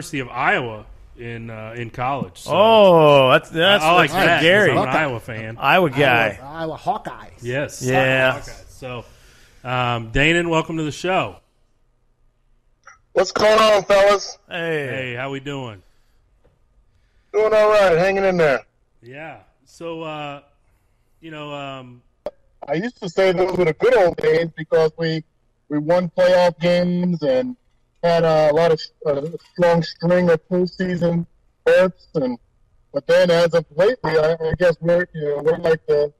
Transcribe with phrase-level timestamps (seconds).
[0.00, 0.86] University of Iowa
[1.18, 2.40] in uh, in college.
[2.40, 4.36] So Oh, that's that's, I like that's that.
[4.36, 5.56] 'cause Gary, I'm an Iowa fan.
[5.58, 6.38] Iowa guy.
[6.42, 7.42] Iowa, Iowa Hawkeyes.
[7.42, 7.82] Yes.
[7.82, 8.38] Yeah.
[8.40, 8.70] Hawkeyes.
[8.70, 8.98] So,
[9.62, 11.36] um, Danan, welcome to the show.
[13.12, 14.38] What's going on, fellas?
[14.48, 15.82] Hey, Hey, how we doing?
[17.34, 18.60] Doing all right, hanging in there.
[19.02, 19.38] Yeah.
[19.66, 20.40] So, uh,
[21.20, 22.02] you know, um,
[22.66, 25.22] I used to say those were the good old days because we
[25.68, 27.56] we won playoff games and
[28.02, 29.22] had a lot of uh,
[29.52, 31.26] strong string of postseason
[31.64, 32.08] berths.
[32.14, 32.38] And
[32.92, 36.12] but then, as of lately, I, I guess we're you know we're like the,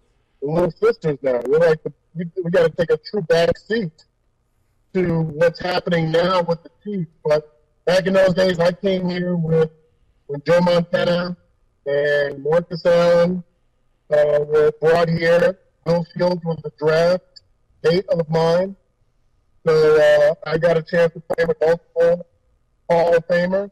[0.43, 1.41] little sisters now.
[1.47, 3.93] We're like the, we, we got to take a true back seat
[4.95, 7.11] to what's happening now with the Chiefs.
[7.25, 9.71] But back in those days, I came here with
[10.29, 11.37] with Joe Montana
[11.87, 13.43] and Marcus Allen
[14.11, 15.59] uh, were brought here.
[15.87, 17.43] Will Shields was the draft
[17.83, 18.77] date of mine.
[19.67, 22.27] So uh, I got a chance to play with multiple
[22.89, 23.71] Hall of Famers.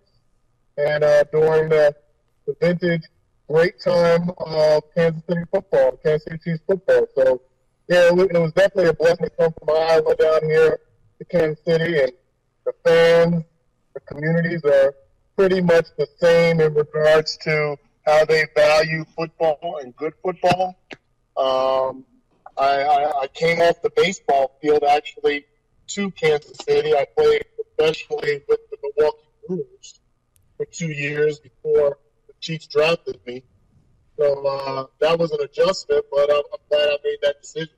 [0.77, 1.95] And uh, during the,
[2.47, 3.02] the vintage
[3.48, 7.06] great time of Kansas City football, Kansas City Chiefs football.
[7.16, 7.41] So,
[7.89, 10.78] yeah, it was, it was definitely a blessing to come from Iowa down here
[11.19, 12.00] to Kansas City.
[12.00, 12.12] And
[12.66, 13.44] the fans,
[13.94, 14.94] the communities are
[15.36, 20.77] pretty much the same in regards to how they value football and good football.
[21.36, 22.05] Um,
[22.59, 25.47] I, I, I came off the baseball field actually
[25.89, 26.94] to Kansas City.
[26.94, 27.44] I played
[27.77, 30.00] professionally with the Milwaukee Brewers
[30.56, 33.42] for two years before the Chiefs drafted me.
[34.19, 37.75] So uh, that was an adjustment, but I'm, I'm glad I made that decision.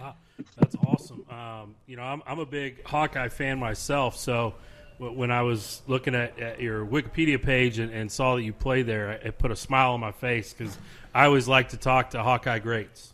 [0.00, 0.14] ah,
[0.56, 1.24] that's awesome.
[1.28, 4.16] Um, you know, I'm, I'm a big Hawkeye fan myself.
[4.16, 4.54] So,
[4.98, 8.86] when I was looking at, at your Wikipedia page and, and saw that you played
[8.86, 10.76] there, it put a smile on my face because
[11.14, 13.12] I always like to talk to Hawkeye greats.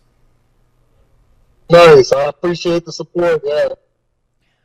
[1.71, 2.13] Nice.
[2.13, 3.43] I appreciate the support.
[3.45, 3.69] Yeah.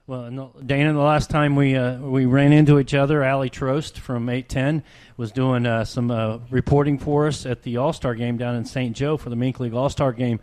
[0.10, 4.28] Well, Dana, the last time we uh, we ran into each other, Ali Trost from
[4.28, 4.84] 810
[5.18, 8.66] was doing uh, some uh, reporting for us at the All Star game down in
[8.66, 8.96] St.
[8.96, 10.40] Joe for the Mink League All Star game.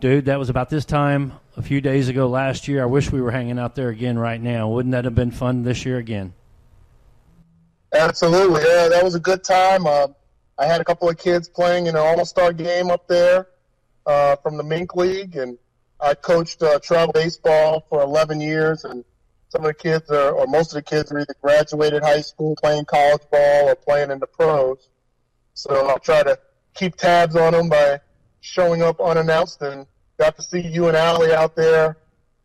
[0.00, 2.82] Dude, that was about this time a few days ago last year.
[2.82, 4.68] I wish we were hanging out there again right now.
[4.70, 6.32] Wouldn't that have been fun this year again?
[7.92, 9.86] Absolutely, yeah, that was a good time.
[9.86, 10.06] Uh,
[10.58, 13.48] I had a couple of kids playing in an All-Star game up there
[14.06, 15.58] uh, from the Mink League, and
[16.00, 18.84] I coached uh, travel baseball for 11 years.
[18.84, 19.04] And
[19.48, 22.56] some of the kids, are, or most of the kids, are either graduated high school,
[22.62, 24.88] playing college ball, or playing in the pros.
[25.54, 26.38] So I'll try to
[26.74, 28.00] keep tabs on them by
[28.40, 29.86] showing up unannounced, and
[30.18, 31.96] got to see you and Allie out there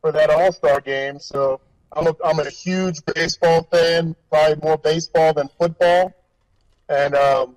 [0.02, 1.20] for that All-Star game.
[1.20, 6.14] So I'm a, I'm a huge baseball fan, probably more baseball than football,
[6.90, 7.56] and um,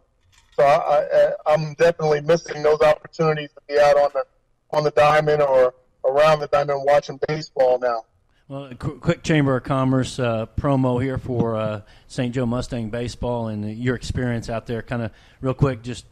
[0.55, 4.25] so I, I, I'm definitely missing those opportunities to be out on the
[4.71, 5.75] on the diamond or
[6.07, 8.05] around the diamond watching baseball now.
[8.49, 12.33] Well, a qu- quick Chamber of Commerce uh, promo here for uh, St.
[12.33, 14.83] Joe Mustang baseball and your experience out there.
[14.83, 16.07] Kind of real quick, just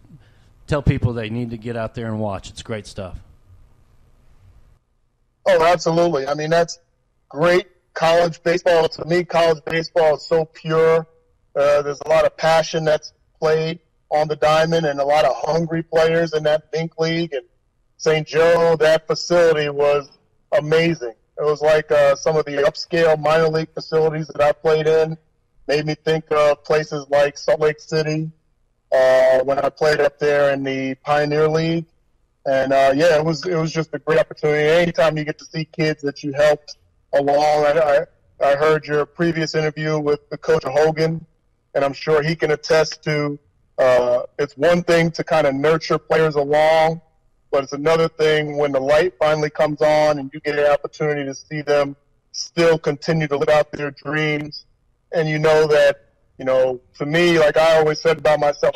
[0.66, 2.50] tell people they need to get out there and watch.
[2.50, 3.19] It's great stuff.
[5.47, 6.27] Oh, absolutely.
[6.27, 6.78] I mean, that's
[7.28, 8.88] great college baseball.
[8.88, 11.06] To me, college baseball is so pure.
[11.54, 13.78] Uh, there's a lot of passion that's played
[14.10, 17.33] on the diamond and a lot of hungry players in that Mink League.
[17.33, 17.44] And
[18.04, 18.26] St.
[18.26, 20.10] Joe, that facility was
[20.53, 21.15] amazing.
[21.38, 25.16] It was like uh, some of the upscale minor league facilities that I played in.
[25.69, 28.31] Made me think of places like Salt Lake City
[28.92, 31.87] uh, when I played up there in the Pioneer League.
[32.44, 34.69] And uh, yeah, it was it was just a great opportunity.
[34.69, 36.76] Anytime you get to see kids that you helped
[37.15, 38.04] along, I
[38.42, 41.25] I, I heard your previous interview with the coach Hogan,
[41.75, 43.38] and I'm sure he can attest to.
[43.78, 47.00] Uh, it's one thing to kind of nurture players along,
[47.54, 51.25] but it's another thing when the light finally comes on and you get an opportunity
[51.25, 51.94] to see them
[52.32, 54.66] still continue to live out their dreams.
[55.12, 58.75] And you know that, you know, to me, like I always said about myself,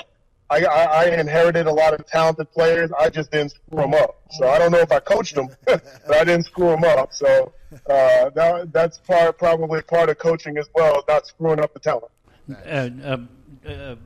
[0.48, 2.92] I, I, I inherited a lot of talented players.
[2.96, 4.22] I just didn't screw them up.
[4.38, 7.12] So I don't know if I coached them, but I didn't screw them up.
[7.12, 7.52] So
[7.90, 12.12] uh, that, that's part, probably part of coaching as well, not screwing up the talent.
[12.48, 13.96] Uh, uh, uh,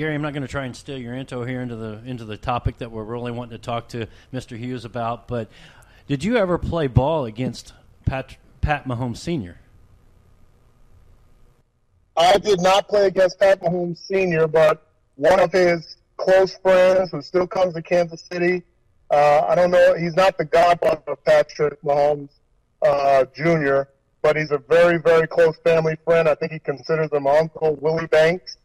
[0.00, 2.38] Gary, I'm not going to try and steal your intro here into the into the
[2.38, 4.56] topic that we're really wanting to talk to Mr.
[4.56, 5.28] Hughes about.
[5.28, 5.50] But
[6.08, 7.74] did you ever play ball against
[8.06, 9.58] Pat Pat Mahomes Sr.?
[12.16, 14.86] I did not play against Pat Mahomes Sr., but
[15.16, 18.62] one of his close friends who still comes to Kansas City.
[19.10, 19.94] Uh, I don't know.
[19.98, 22.30] He's not the godfather of Patrick Mahomes
[22.80, 23.82] uh, Jr.,
[24.22, 26.26] but he's a very, very close family friend.
[26.26, 27.76] I think he considers him uncle.
[27.82, 28.56] Willie Banks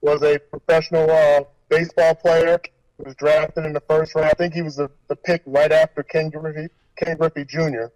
[0.00, 2.60] was a professional uh, baseball player.
[2.96, 4.26] He was drafted in the first round.
[4.26, 7.86] I think he was the, the pick right after Ken Griffey, Ken Griffey Jr.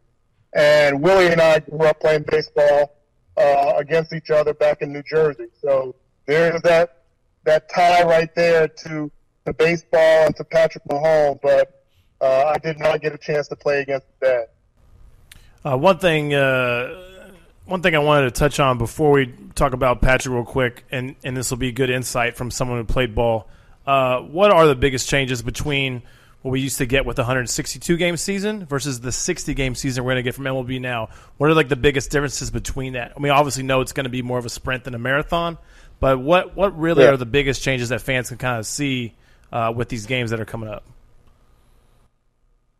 [0.54, 2.96] And Willie and I grew up playing baseball
[3.36, 5.46] uh, against each other back in New Jersey.
[5.60, 5.94] So
[6.26, 6.98] there's that
[7.44, 9.10] that tie right there to
[9.46, 11.84] to baseball and to Patrick Mahomes, but
[12.20, 14.50] uh, I did not get a chance to play against that.
[15.64, 17.11] Uh, one thing, uh,
[17.64, 21.16] one thing I wanted to touch on before we talk about Patrick real quick, and
[21.24, 23.48] and this will be good insight from someone who played ball.
[23.86, 26.02] Uh, what are the biggest changes between
[26.42, 30.02] what we used to get with the 162 game season versus the 60 game season
[30.04, 31.08] we're going to get from MLB now?
[31.36, 33.12] What are like the biggest differences between that?
[33.16, 35.58] I mean, obviously, know it's going to be more of a sprint than a marathon,
[36.00, 37.10] but what what really Yeah.
[37.10, 39.14] are the biggest changes that fans can kind of see
[39.52, 40.84] uh, with these games that are coming up?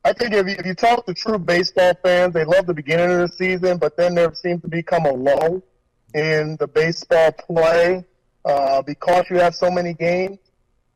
[0.05, 3.11] I think if you, if you talk to true baseball fans, they love the beginning
[3.11, 5.63] of the season, but then there seems to become a lull
[6.13, 8.05] in the baseball play
[8.45, 10.39] uh, because you have so many games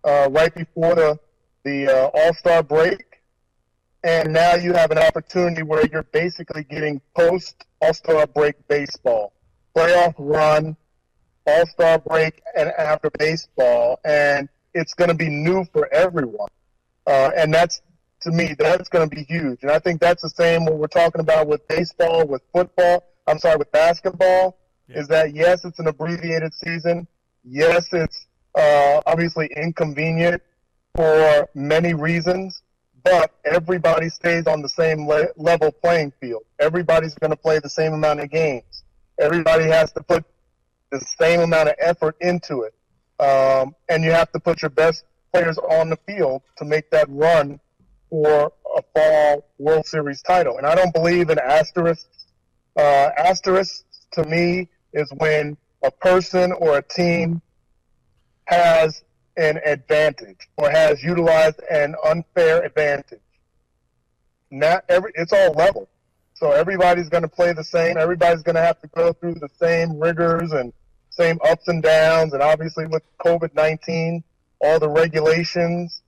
[0.04, 1.18] uh, right before the
[1.64, 3.20] the uh, All Star break,
[4.02, 9.32] and now you have an opportunity where you're basically getting post All Star break baseball,
[9.76, 10.76] playoff run,
[11.46, 16.48] All Star break, and after baseball, and it's going to be new for everyone,
[17.06, 17.82] uh, and that's
[18.26, 19.62] to me, that's going to be huge.
[19.62, 23.04] And I think that's the same what we're talking about with baseball, with football.
[23.26, 24.58] I'm sorry, with basketball.
[24.88, 24.98] Yeah.
[24.98, 27.06] Is that yes, it's an abbreviated season.
[27.44, 28.26] Yes, it's
[28.56, 30.42] uh, obviously inconvenient
[30.96, 32.62] for many reasons,
[33.04, 36.42] but everybody stays on the same le- level playing field.
[36.58, 38.82] Everybody's going to play the same amount of games.
[39.20, 40.24] Everybody has to put
[40.90, 42.74] the same amount of effort into it.
[43.22, 47.06] Um, and you have to put your best players on the field to make that
[47.08, 47.60] run
[48.10, 50.58] for a fall World Series title.
[50.58, 52.26] And I don't believe in asterisks.
[52.76, 57.40] Uh, asterisks to me is when a person or a team
[58.44, 59.02] has
[59.36, 63.20] an advantage or has utilized an unfair advantage.
[64.50, 65.88] Not every, it's all level.
[66.34, 67.96] So everybody's going to play the same.
[67.96, 70.72] Everybody's going to have to go through the same rigors and
[71.10, 72.32] same ups and downs.
[72.34, 74.22] And obviously with COVID-19,
[74.60, 76.02] all the regulations,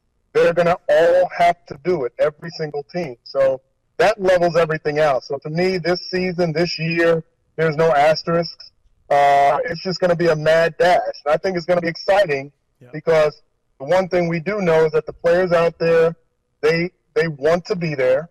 [0.44, 3.16] they're going to all have to do it, every single team.
[3.24, 3.60] So
[3.98, 5.24] that levels everything out.
[5.24, 7.24] So to me, this season, this year,
[7.56, 8.70] there's no asterisks.
[9.10, 11.00] Uh, it's just going to be a mad dash.
[11.24, 12.88] And I think it's going to be exciting Yeah.
[12.92, 13.40] because
[13.78, 16.14] the one thing we do know is that the players out there,
[16.60, 18.28] they they want to be there.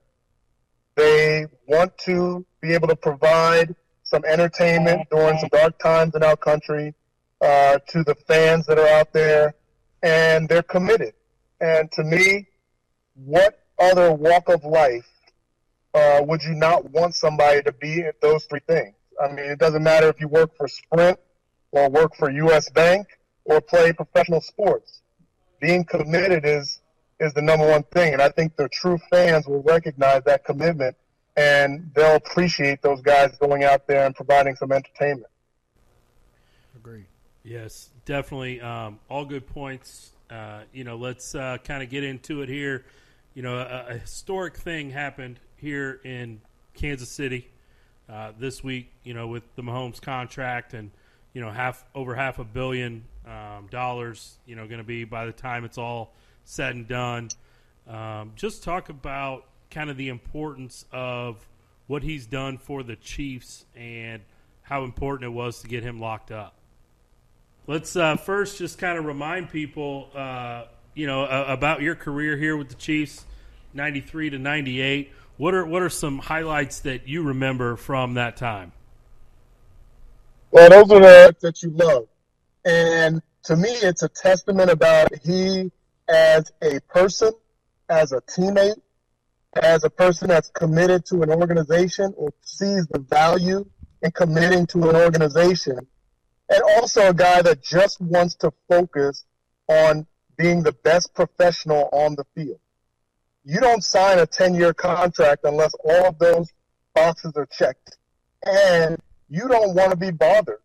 [0.95, 6.37] They want to be able to provide some entertainment during some dark times in our
[6.37, 6.93] country
[7.41, 9.53] uh, to the fans that are out there,
[10.01, 11.13] and they're committed.
[11.59, 12.47] And to me,
[13.15, 15.07] what other walk of life
[15.93, 18.93] uh, would you not want somebody to be at those three things?
[19.21, 21.19] I mean, it doesn't matter if you work for Sprint
[21.71, 22.69] or work for U.S.
[22.69, 23.07] Bank
[23.45, 25.01] or play professional sports.
[25.59, 26.79] Being committed is
[27.19, 30.95] is the number one thing, and I think the true fans will recognize that commitment,
[31.35, 35.31] and they'll appreciate those guys going out there and providing some entertainment.
[36.75, 37.05] Agree.
[37.43, 38.61] Yes, definitely.
[38.61, 40.11] Um, all good points.
[40.29, 42.85] Uh, you know, let's uh, kind of get into it here.
[43.33, 46.41] You know, a, a historic thing happened here in
[46.73, 47.47] Kansas City
[48.09, 48.91] uh, this week.
[49.03, 50.91] You know, with the Mahomes contract and
[51.33, 54.37] you know half over half a billion um, dollars.
[54.45, 56.13] You know, going to be by the time it's all
[56.43, 57.29] said and done.
[57.87, 61.47] Um, just talk about kind of the importance of
[61.87, 64.21] what he's done for the Chiefs and
[64.61, 66.53] how important it was to get him locked up.
[67.69, 72.37] Let's uh, first just kind of remind people, uh, you know, uh, about your career
[72.37, 73.25] here with the Chiefs,
[73.73, 75.11] '93 to '98.
[75.35, 78.71] What are what are some highlights that you remember from that time?
[80.49, 82.07] Well, those are the that you love,
[82.63, 85.69] and to me, it's a testament about he
[86.07, 87.33] as a person,
[87.89, 88.79] as a teammate,
[89.55, 93.65] as a person that's committed to an organization or sees the value
[94.01, 95.85] in committing to an organization,
[96.49, 99.25] and also a guy that just wants to focus
[99.67, 100.05] on
[100.37, 102.59] being the best professional on the field.
[103.43, 106.51] You don't sign a 10 year contract unless all of those
[106.93, 107.97] boxes are checked.
[108.45, 108.97] And
[109.29, 110.59] you don't want to be bothered.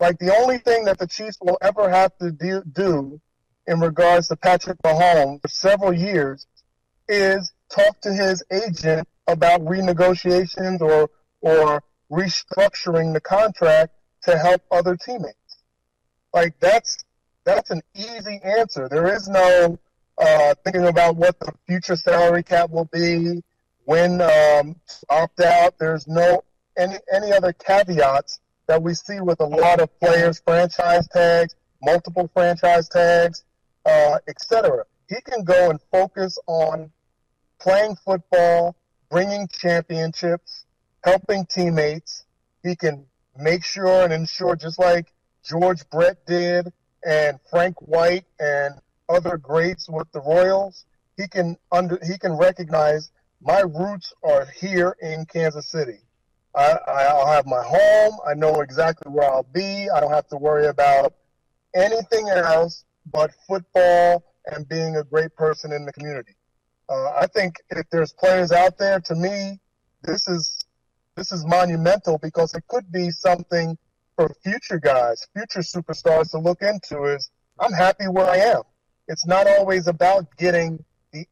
[0.00, 3.20] Like the only thing that the Chiefs will ever have to do, do
[3.66, 6.46] in regards to Patrick Mahomes for several years
[7.08, 11.08] is talk to his agent about renegotiations or
[11.40, 13.92] or restructuring the contract
[14.24, 15.36] to help other teammates.
[16.32, 17.04] Like that's
[17.44, 18.88] that's an easy answer.
[18.88, 19.78] There is no
[20.18, 23.42] uh, thinking about what the future salary cap will be,
[23.84, 24.76] when um,
[25.10, 25.74] opt out.
[25.78, 26.44] There's no
[26.76, 32.30] any any other caveats that we see with a lot of players, franchise tags, multiple
[32.32, 33.44] franchise tags,
[33.84, 34.84] uh, etc.
[35.08, 36.90] He can go and focus on
[37.60, 38.76] playing football,
[39.10, 40.64] bringing championships,
[41.04, 42.24] helping teammates.
[42.62, 45.12] He can make sure and ensure, just like
[45.44, 46.72] George Brett did
[47.04, 48.74] and Frank White and
[49.08, 50.84] other greats with the Royals,
[51.16, 53.10] he can under he can recognize
[53.40, 55.98] my roots are here in Kansas City.
[56.54, 58.18] I, I'll have my home.
[58.26, 59.88] I know exactly where I'll be.
[59.88, 61.14] I don't have to worry about
[61.74, 66.34] anything else but football and being a great person in the community.
[66.88, 69.60] Uh, I think if there's players out there, to me,
[70.02, 70.58] this is
[71.16, 73.76] this is monumental because it could be something
[74.16, 77.04] for future guys, future superstars to look into.
[77.04, 78.62] Is I'm happy where I am.
[79.08, 81.26] It's not always about getting the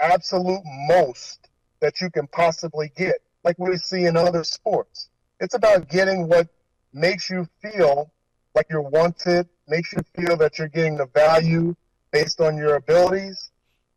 [0.00, 1.48] absolute most
[1.80, 5.08] that you can possibly get, like we see in other sports.
[5.38, 6.48] It's about getting what
[6.92, 8.12] makes you feel
[8.54, 11.74] like you're wanted, makes you feel that you're getting the value
[12.10, 13.50] based on your abilities,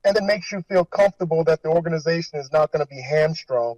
[0.05, 3.77] and it makes you feel comfortable that the organization is not going to be hamstrung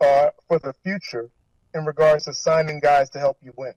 [0.00, 1.30] uh, for the future
[1.74, 3.74] in regards to signing guys to help you win.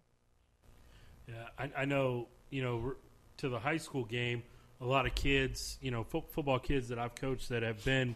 [1.27, 2.27] Yeah, I, I know.
[2.49, 2.93] You know,
[3.37, 4.43] to the high school game,
[4.79, 8.15] a lot of kids, you know, fo- football kids that I've coached that have been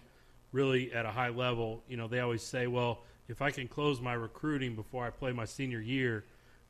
[0.51, 1.83] really at a high level.
[1.87, 5.31] You know, they always say, "Well, if I can close my recruiting before I play
[5.31, 6.25] my senior year,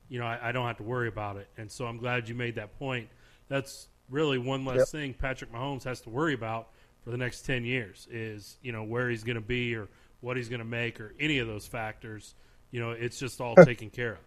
[0.08, 2.36] you know, I, I don't have to worry about it." And so I'm glad you
[2.36, 3.10] made that point.
[3.50, 4.88] That's really one less yep.
[4.88, 6.70] thing Patrick Mahomes has to worry about
[7.04, 9.88] for the next 10 years is, you know, where he's going to be or
[10.22, 12.36] what he's going to make or any of those factors.
[12.72, 14.20] You know, it's just all taken care of.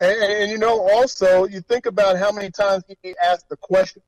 [0.00, 4.02] And, and, you know, also, you think about how many times he asked the question.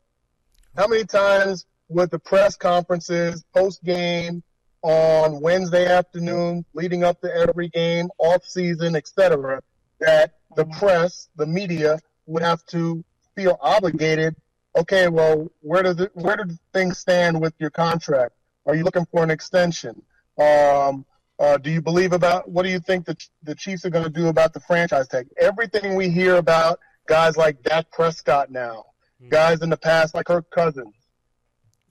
[0.77, 4.43] How many times with the press conferences, post game,
[4.83, 9.63] on Wednesday afternoon, leading up to every game, off season, etc.,
[10.01, 10.79] that the mm-hmm.
[10.79, 13.05] press, the media, would have to
[13.37, 14.35] feel obligated.
[14.77, 18.35] Okay, well, where does it, where do things stand with your contract?
[18.67, 20.03] Are you looking for an extension?
[20.43, 21.05] Um,
[21.39, 24.11] uh, do you believe about what do you think the the Chiefs are going to
[24.11, 25.27] do about the franchise tag?
[25.41, 28.85] Everything we hear about guys like Dak Prescott now,
[29.21, 29.31] mm-hmm.
[29.31, 30.95] guys in the past like Kirk Cousins,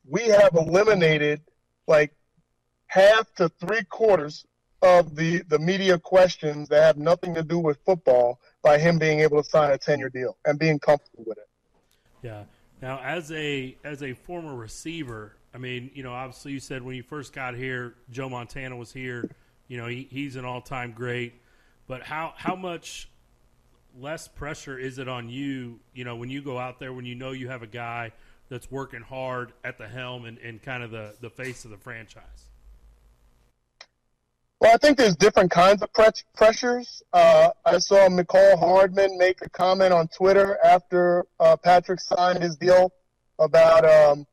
[0.07, 1.41] we have eliminated
[1.87, 2.13] like
[2.87, 4.45] half to three quarters
[4.81, 9.19] of the the media questions that have nothing to do with football by him being
[9.19, 11.49] able to sign a ten year deal and being comfortable with it.
[12.21, 12.43] Yeah.
[12.81, 16.95] Now, as a as a former receiver, I mean, you know, obviously you said when
[16.95, 19.29] you first got here, Joe Montana was here.
[19.67, 21.33] You know, he, he's an all time great.
[21.87, 23.09] But how how much
[23.99, 25.79] less pressure is it on you?
[25.93, 28.11] You know, when you go out there, when you know you have a guy
[28.49, 31.77] that's working hard at the helm and, and kind of the, the face of the
[31.77, 32.49] franchise.
[34.59, 37.01] Well, I think there's different kinds of pre- pressures.
[37.13, 42.57] Uh, I saw Mecole Hardman make a comment on Twitter after uh, Patrick signed his
[42.57, 42.91] deal
[43.39, 44.27] about um,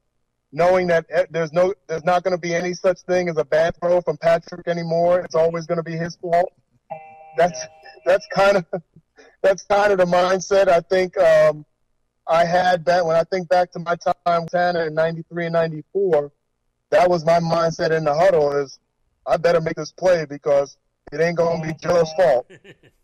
[0.52, 3.44] knowing that eh, there's no, there's not going to be any such thing as a
[3.44, 5.20] bad throw from Patrick anymore.
[5.20, 6.52] It's always going to be his fault.
[7.36, 7.60] That's
[8.04, 8.66] that's kind of
[9.42, 11.64] that's kind of the mindset I think um,
[12.26, 15.52] I had back when I think back to my time with Montana in '93 and
[15.52, 16.32] '94.
[16.90, 18.78] That was my mindset in the huddle: is
[19.26, 20.76] I better make this play because
[21.12, 22.50] it ain't going to be Joe's fault.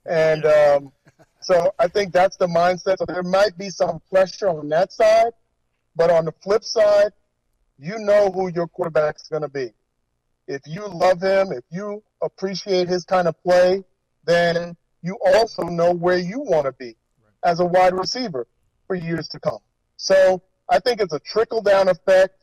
[0.07, 0.93] And um,
[1.41, 2.99] so I think that's the mindset.
[2.99, 5.33] So there might be some pressure on that side,
[5.97, 7.13] but on the flip side,
[7.79, 9.73] you know who your quarterback is going to be.
[10.47, 13.83] If you love him, if you appreciate his kind of play,
[14.25, 16.97] then you also know where you want to be
[17.45, 18.47] as a wide receiver
[18.87, 19.59] for years to come.
[19.97, 22.35] So I think it's a trickle down effect.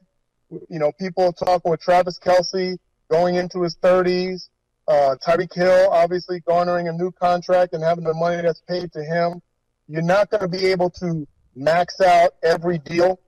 [0.50, 2.78] You know, people talking with Travis Kelce
[3.10, 4.50] going into his 30s.
[4.88, 9.04] Uh, Tyreek Hill obviously garnering a new contract and having the money that's paid to
[9.04, 9.42] him.
[9.88, 13.20] You're not going to be able to max out every deal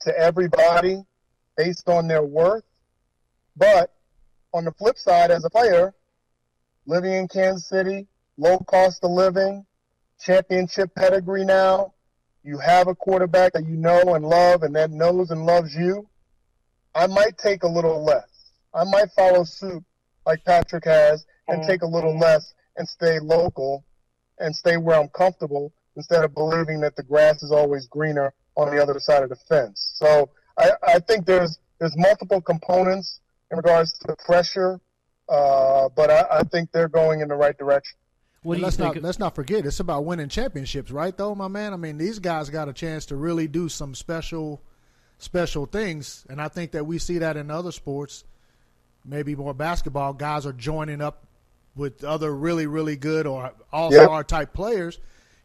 [0.00, 1.02] to everybody
[1.56, 2.64] based on their worth.
[3.56, 3.92] But
[4.54, 5.94] on the flip side, as a player,
[6.86, 8.06] living in Kansas City,
[8.36, 9.64] low cost of living,
[10.20, 11.92] championship pedigree now,
[12.44, 16.08] you have a quarterback that you know and love and that knows and loves you,
[16.94, 18.50] I might take a little less.
[18.74, 19.84] I might follow suit
[20.26, 21.70] like Patrick has and mm-hmm.
[21.70, 23.84] take a little less and stay local
[24.38, 28.74] and stay where I'm comfortable instead of believing that the grass is always greener on
[28.74, 29.92] the other side of the fence.
[29.96, 34.80] So I, I think there's there's multiple components in regards to the pressure,
[35.28, 37.96] uh, but I, I think they're going in the right direction.
[38.42, 41.16] What let's not let's not forget it's about winning championships, right?
[41.16, 41.72] Though, my man.
[41.72, 44.60] I mean, these guys got a chance to really do some special,
[45.18, 48.24] special things, and I think that we see that in other sports
[49.04, 51.26] maybe more basketball, guys are joining up
[51.74, 54.28] with other really, really good or all star yep.
[54.28, 54.98] type players.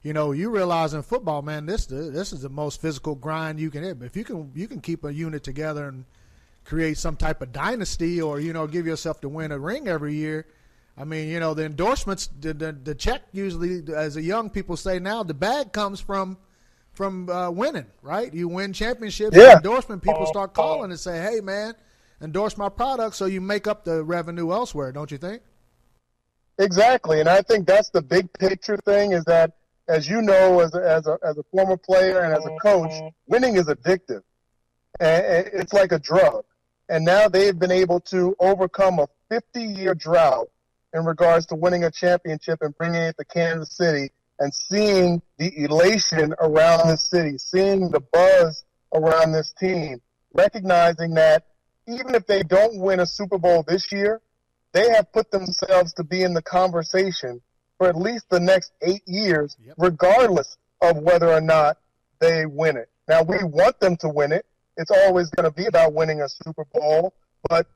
[0.04, 3.70] You know, you realize in football, man, this this is the most physical grind you
[3.70, 4.02] can hit.
[4.02, 6.06] If you can you can keep a unit together and
[6.64, 10.14] create some type of dynasty, or you know, give yourself to win a ring every
[10.14, 10.46] year.
[10.98, 14.76] I mean, you know, the endorsements, the, the, the check usually, as the young people
[14.76, 16.38] say now, the bag comes from
[16.94, 18.34] from uh, winning, right?
[18.34, 19.58] You win championships, Yeah.
[19.58, 21.76] endorsement people start calling and say, "Hey, man,
[22.22, 25.42] endorse my product," so you make up the revenue elsewhere, don't you think?
[26.60, 29.12] Exactly, and I think that's the big picture thing.
[29.12, 29.57] Is that
[29.88, 32.92] as you know, as a, as a as a former player and as a coach,
[32.92, 33.08] mm-hmm.
[33.28, 34.24] winning is addictive,
[35.00, 36.44] and and it's like a drug.
[36.90, 40.50] And now they've been able to overcome a 50 year drought
[40.94, 45.52] in regards to winning a championship and bringing it to Kansas City and seeing the
[45.64, 48.64] elation around this city, seeing the buzz
[48.94, 50.02] around this team,
[50.34, 51.48] recognizing that
[51.88, 54.22] even if they don't win a Super Bowl this year,
[54.74, 57.42] they have put themselves to be in the conversation
[57.78, 59.76] for at least the next eight years, Yep.
[59.78, 61.78] regardless of whether or not
[62.20, 62.90] they win it.
[63.08, 64.46] Now, we want them to win it.
[64.76, 67.14] It's always going to be about winning a Super Bowl,
[67.50, 67.68] but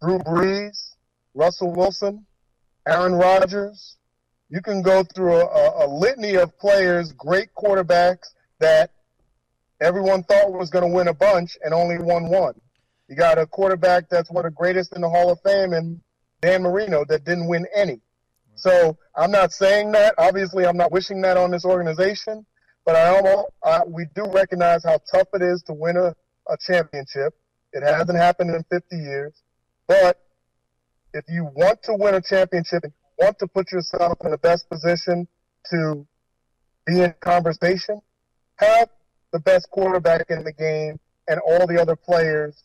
[0.00, 0.94] Drew Brees,
[1.34, 2.26] Russell Wilson,
[2.86, 3.96] Aaron Rodgers,
[4.48, 8.90] you can go through a, a, litany of players, great quarterbacks that
[9.80, 12.54] everyone thought was going to win a bunch and only won one.
[13.08, 16.00] You got a quarterback that's one of the greatest in the Hall of Fame and
[16.40, 18.00] Dan Marino that didn't win any.
[18.60, 20.14] So I'm not saying that.
[20.18, 22.44] Obviously, I'm not wishing that on this organization,
[22.84, 26.14] but I almost, uh, we do recognize how tough it is to win a,
[26.46, 27.34] a championship.
[27.72, 29.32] It hasn't happened in 50 years,
[29.88, 30.20] but
[31.14, 34.38] if you want to win a championship and you want to put yourself in the
[34.38, 35.26] best position
[35.70, 36.06] to
[36.86, 38.02] be in conversation,
[38.56, 38.90] have
[39.32, 42.62] the best quarterback in the game and all the other players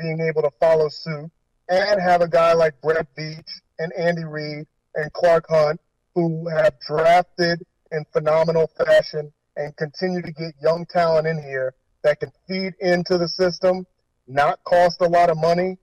[0.00, 1.30] being able to follow suit
[1.68, 4.66] and have a guy like Brett Veach and Andy Reid
[4.98, 5.80] and Clark Hunt
[6.14, 12.18] who have drafted in phenomenal fashion and continue to get young talent in here that
[12.18, 13.86] can feed into the system,
[14.26, 15.78] not cost a lot of money,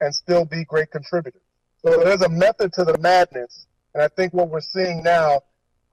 [0.00, 1.42] and still be great contributors.
[1.84, 3.66] So there's a method to the madness.
[3.94, 5.40] And I think what we're seeing now,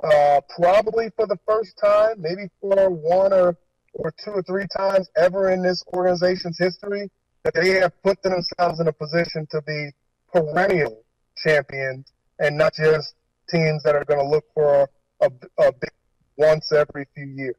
[0.04, 3.58] uh, probably for the first time, maybe for one or,
[3.94, 7.10] or two or three times ever in this organization's history,
[7.44, 9.90] that they have put themselves in a position to be
[10.32, 11.04] perennial
[11.38, 13.14] champions and not just
[13.50, 14.90] teams that are going to look for
[15.22, 15.92] a, a big
[16.38, 17.56] once every few years.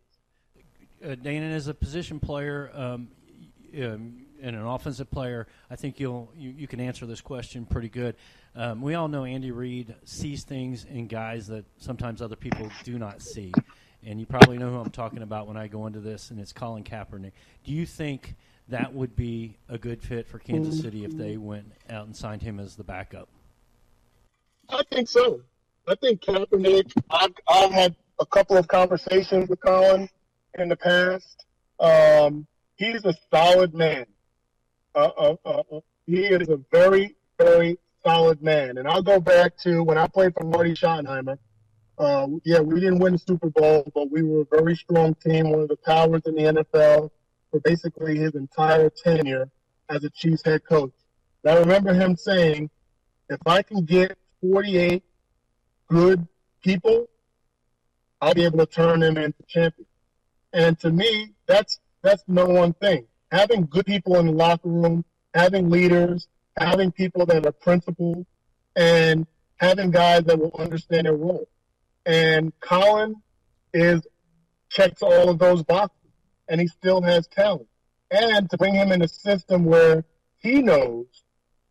[1.05, 3.09] uh, Dana, as a position player um,
[3.77, 7.89] um, and an offensive player, I think you'll you, you can answer this question pretty
[7.89, 8.17] good.
[8.55, 12.99] Um, we all know Andy Reid sees things in guys that sometimes other people do
[12.99, 13.53] not see,
[14.05, 16.53] and you probably know who I'm talking about when I go into this, and it's
[16.53, 17.33] Colin Kaepernick.
[17.65, 18.35] Do you think
[18.69, 22.43] that would be a good fit for Kansas City if they went out and signed
[22.43, 23.29] him as the backup?
[24.73, 25.43] I think so.
[25.89, 26.93] I think Kaepernick.
[27.11, 30.09] I've, I've had a couple of conversations with Colin
[30.59, 31.47] in the past.
[31.79, 34.07] Um, he's a solid man.
[34.95, 38.79] Uh, uh, uh, uh, he is a very, very solid man.
[38.79, 41.39] And I'll go back to when I played for Marty Schottenheimer.
[41.99, 45.51] Uh, yeah, we didn't win the Super Bowl, but we were a very strong team,
[45.51, 47.11] one of the powers in the NFL
[47.51, 49.51] for basically his entire tenure
[49.89, 50.93] as a Chiefs head coach.
[51.45, 52.71] And I remember him saying,
[53.29, 55.03] if I can get 48
[55.89, 56.27] good
[56.63, 57.09] people,
[58.21, 59.89] I'll be able to turn them into champions.
[60.53, 63.07] And to me, that's that's the number one thing.
[63.31, 68.27] Having good people in the locker room, having leaders, having people that are principled,
[68.75, 69.27] and
[69.57, 71.49] having guys that will understand their role.
[72.07, 73.17] And Colin
[73.73, 74.03] is
[74.71, 76.11] checks all of those boxes,
[76.49, 77.69] and he still has talent.
[78.11, 80.05] And to bring him in a system where
[80.39, 81.07] he knows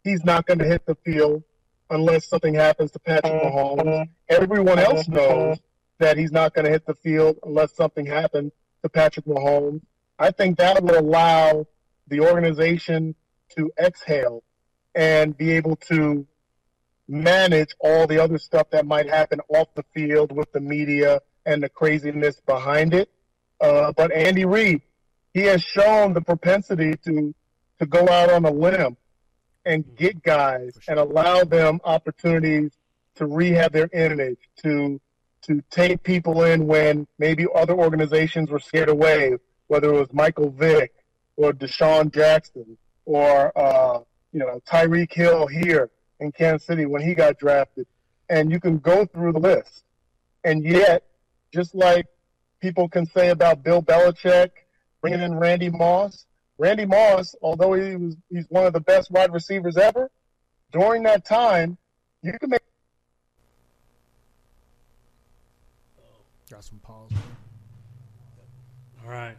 [0.04, 1.44] he's not going to hit the field
[1.90, 4.10] unless something happens to Patrick Mahomes.
[4.28, 5.58] Everyone else knows
[6.00, 8.52] that he's not going to hit the field unless something happens
[8.84, 9.82] to Patrick Mahomes.
[10.18, 11.66] I think that will allow
[12.08, 13.16] the organization
[13.56, 14.44] to exhale
[14.96, 16.26] and be able to
[17.08, 21.64] manage all the other stuff that might happen off the field with the media and
[21.64, 23.10] the craziness behind it.
[23.60, 24.82] Uh, but Andy Reid,
[25.34, 27.34] he has shown the propensity to
[27.80, 28.98] to go out on a limb
[29.70, 32.72] and get guys and allow them opportunities
[33.16, 35.00] to rehab their image, to
[35.44, 40.50] to take people in when maybe other organizations were scared away, whether it was Michael
[40.50, 40.92] Vick
[41.38, 44.00] or DeSean Jackson or uh,
[44.34, 47.86] you know Tyreek Hill here in Kansas City when he got drafted,
[48.28, 49.84] and you can go through the list,
[50.44, 51.04] and yet
[51.54, 52.08] just like
[52.60, 54.50] people can say about Bill Belichick
[55.02, 56.26] bringing in Randy Moss,
[56.60, 60.12] Randy Moss, although he was he's one of the best wide receivers ever,
[60.72, 61.78] during that time,
[62.22, 62.60] you can make
[66.52, 67.12] Got some pause.
[69.04, 69.38] All right.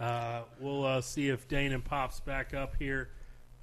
[0.00, 3.10] Uh, we'll uh, see if Danan Pops back up here.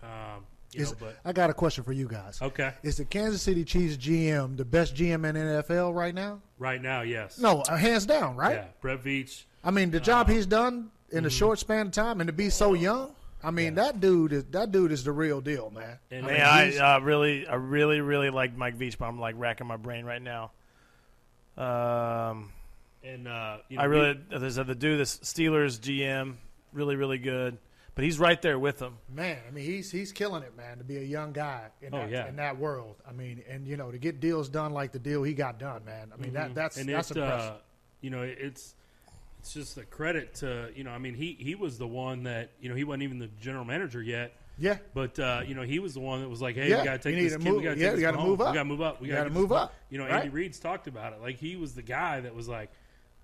[0.02, 2.42] Um, You Is- know, but I got a question for you guys.
[2.42, 6.42] okay, Is the Kansas City Chiefs GM the best GM in NFL right now?
[6.58, 7.38] right now, yes.
[7.38, 8.56] No, uh, hands down, right?
[8.56, 9.44] Yeah, Brett Veach.
[9.64, 11.26] I mean, the job he's done in Mm-hmm.
[11.28, 13.12] a short span of time and to be so young.
[13.44, 16.00] I mean, that dude is that dude is the real deal, man.
[16.10, 19.68] And Man, I uh, really, I really, really like Mike Veach, but I'm like racking
[19.68, 20.52] my brain right now.
[21.58, 22.52] Um,
[23.04, 26.36] and uh, you know, I really, there's the dude, this Steelers GM,
[26.74, 27.58] really, really good,
[27.94, 28.98] but he's right there with them.
[29.14, 30.80] Man, I mean, he's he's killing it, man.
[30.80, 32.28] To be a young guy in Oh, that yeah.
[32.28, 32.96] in that world.
[33.08, 35.86] I mean, and you know, to get deals done like the deal he got done,
[35.86, 36.12] man.
[36.14, 36.90] I mean, that that's Mm-hmm.
[36.90, 37.52] and that's impressive.
[37.52, 37.56] uh,
[38.02, 38.75] you know, it's
[39.46, 40.90] it's just a credit to you know.
[40.92, 43.64] I mean, he he was the one that you know he wasn't even the general
[43.64, 44.34] manager yet.
[44.58, 46.84] yeah, But uh, you know, he was the one that was like, "Hey, Yeah, we
[46.86, 47.44] got to take need this kid.
[47.46, 48.30] move- we got to yeah, we gotta home.
[48.30, 48.48] move up.
[48.52, 49.02] We got to move up.
[49.02, 50.14] We You got gotta move up, You know, right?
[50.24, 51.22] Andy Reid's talked about it.
[51.22, 52.72] Like he was the guy that was like,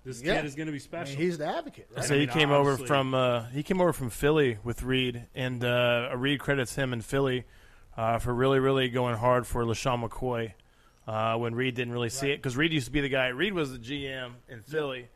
[0.04, 0.36] "This Yeah.
[0.36, 1.88] kid is going to be I special." mean, he's the advocate.
[1.96, 2.04] Right?
[2.04, 5.24] So I he mean, came over from uh, he came over from Philly with Reid,
[5.34, 7.44] and uh, Reid credits him in Philly
[7.96, 10.52] uh, for really, really going hard for LeSean McCoy
[11.08, 13.28] uh, when Reid didn't really see it because Reid used to be the guy.
[13.28, 15.08] Reid was the GM in Philly,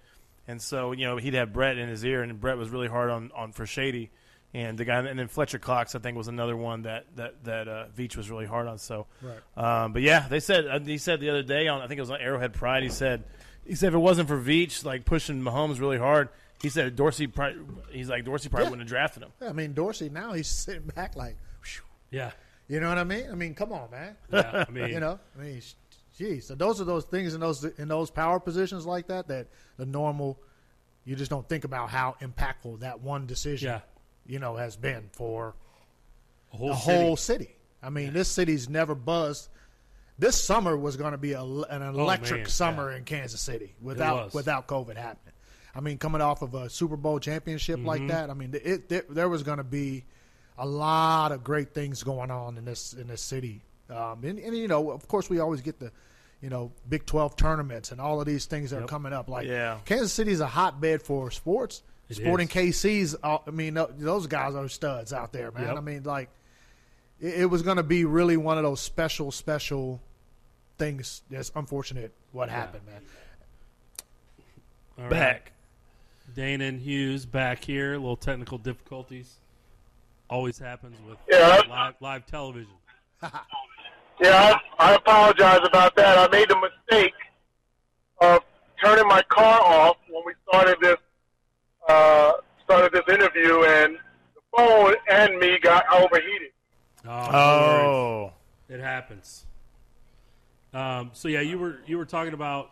[0.49, 3.11] and so you know he'd have Brett in his ear, and Brett was really hard
[3.11, 4.11] on, on for Shady,
[4.55, 7.69] and the guy, and then Fletcher Cox I think was another one that that that
[7.69, 8.79] uh, Veach was really hard on.
[8.79, 9.85] So, Right.
[9.85, 12.03] um, but yeah, they said uh, he said the other day on I think it
[12.03, 12.83] was on Arrowhead Pride.
[12.83, 13.25] He said
[13.67, 16.29] he said if it wasn't for Veach like pushing Mahomes really hard,
[16.63, 17.27] he said Dorsey.
[17.27, 18.71] Probably, he's like Dorsey probably Yeah.
[18.71, 19.31] wouldn't have drafted him.
[19.41, 22.31] I mean, Dorsey now he's sitting back like, whew, yeah,
[22.69, 23.27] you know what I mean?
[23.31, 24.17] I mean, come on, man.
[24.33, 24.65] yeah.
[24.69, 25.63] I mean, You know, I mean,
[26.17, 26.47] geez.
[26.47, 29.87] So those are those things in those in those power positions like that that the
[29.87, 30.39] normal
[31.05, 33.81] you just don't think about how impactful that one decision, Yeah.
[34.27, 35.55] you know, has been for
[36.53, 37.03] a whole the city.
[37.05, 37.57] whole city.
[37.83, 39.49] I mean, this city's never buzzed.
[40.19, 44.33] This summer was going to be a, an electric Oh, summer in Kansas City without
[44.35, 45.35] without COVID happening.
[45.75, 47.87] I mean, coming off of a Super Bowl championship Mm-hmm.
[47.87, 50.05] like that, I mean, it, there, there was going to be
[50.59, 53.63] a lot of great things going on in this in this city.
[53.91, 55.93] Um, and, and you know, of course, we always get the
[56.41, 59.29] you know Big Twelve tournaments and all of these things that are coming up.
[59.29, 59.79] Like Yeah.
[59.85, 61.83] Kansas City is a hotbed for sports.
[62.09, 62.55] It Sporting is.
[62.55, 65.65] KC's, uh, I mean, those guys are studs out there, man.
[65.65, 65.77] Yep.
[65.77, 66.29] I mean, like
[67.21, 70.01] it, it was going to be really one of those special, special
[70.79, 71.23] things.
[71.31, 73.01] That's unfortunate what happened, man.
[74.99, 75.11] All right.
[75.11, 75.53] Back.
[76.35, 77.95] Dana and Hughes back here.
[77.95, 79.35] A little technical difficulties.
[80.31, 81.63] Always happens with Yeah.
[81.69, 82.71] live live television.
[84.21, 86.19] Yeah, I, I apologize about that.
[86.19, 87.15] I made the mistake
[88.21, 88.41] of
[88.83, 90.97] turning my car off when we started this
[91.89, 92.33] uh,
[92.65, 93.97] started this interview, and
[94.35, 96.51] the phone and me got overheated.
[97.07, 97.31] Oh.
[97.33, 98.33] Oh,
[98.69, 99.47] It happens.
[100.75, 102.71] Um, so yeah, you were you were talking about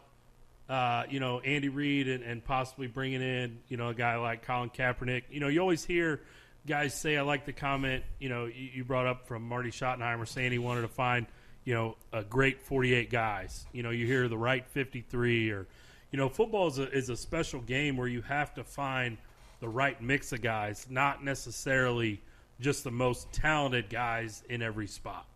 [0.68, 4.44] uh, you know Andy Reid and, and possibly bringing in you know a guy like
[4.44, 5.22] Colin Kaepernick.
[5.30, 6.20] You know you always hear
[6.66, 10.26] guys say I like the comment you know you, you brought up from Marty Schottenheimer
[10.26, 11.26] saying he wanted to find
[11.64, 13.66] you know a great 48 guys.
[13.72, 15.66] You know you hear the right 53 or
[16.10, 19.18] you know football is a, is a special game where you have to find
[19.60, 22.20] the right mix of guys, not necessarily
[22.60, 25.26] just the most talented guys in every spot.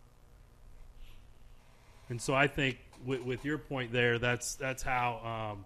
[2.09, 5.65] And so I think with, with your point there, that's that's how um,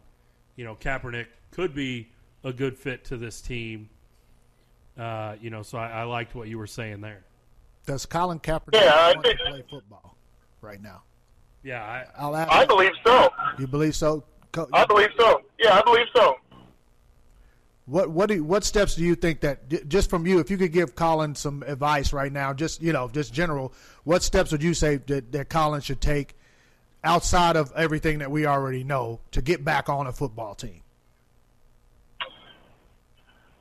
[0.55, 2.09] you know Kaepernick could be
[2.43, 3.89] a good fit to this team.
[4.97, 7.23] Uh, you know, so I, I liked what you were saying there.
[7.85, 10.15] Does Colin Kaepernick Yeah, I want to play football
[10.61, 11.01] right now?
[11.63, 12.51] Yeah, I, I'll ask.
[12.51, 13.29] I believe so.
[13.57, 14.23] you believe so?
[14.51, 15.41] Co- I believe so.
[15.59, 16.37] Yeah, I believe so.
[17.85, 20.57] What what do you, what steps do you think that just from you, if you
[20.57, 24.63] could give Colin some advice right now, just you know, just general, what steps would
[24.63, 26.37] you say that, that Colin should take
[27.03, 30.82] outside of everything that we already know to get back on a football team?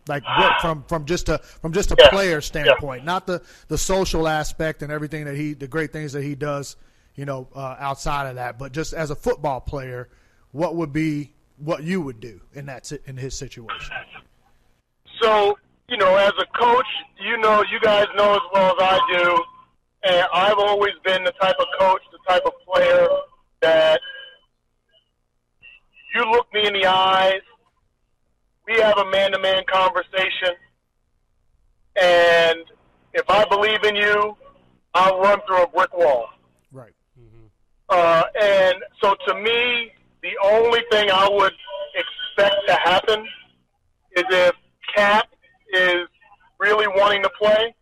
[0.08, 2.08] Like what, from from just a from just a Yeah.
[2.08, 6.22] player standpoint, not the the social aspect and everything that he the great things that
[6.22, 6.76] he does,
[7.14, 10.08] you know, uh, outside of that, but just as a football player,
[10.52, 13.94] what would be what you would do in that in his situation?
[15.20, 15.56] So,
[15.88, 16.86] you know, as a coach,
[17.20, 19.44] you know, you guys know as well as I do,
[20.04, 23.06] and I've always been the type of coach, the type of player
[23.60, 24.00] that
[26.14, 27.40] you look me in the eyes,
[28.72, 30.54] we have a man to man conversation,
[32.00, 32.58] and
[33.12, 34.36] if I believe in you,
[34.94, 36.28] I'll run through a brick wall.
[36.70, 36.92] Right.
[37.18, 37.46] Mm-hmm.
[37.88, 41.52] Uh, and so to me, the only thing I would
[41.94, 43.26] expect to happen
[44.16, 44.54] is if
[44.94, 45.28] Cap
[45.72, 46.06] is
[46.58, 47.74] really wanting to play,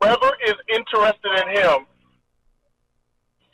[0.00, 1.86] whoever is interested in him,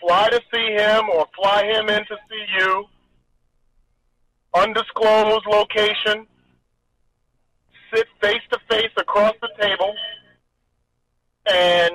[0.00, 2.84] fly to see him or fly him in to see you,
[4.54, 6.26] undisclosed location,
[7.94, 9.94] sit face to face across the table,
[11.46, 11.94] and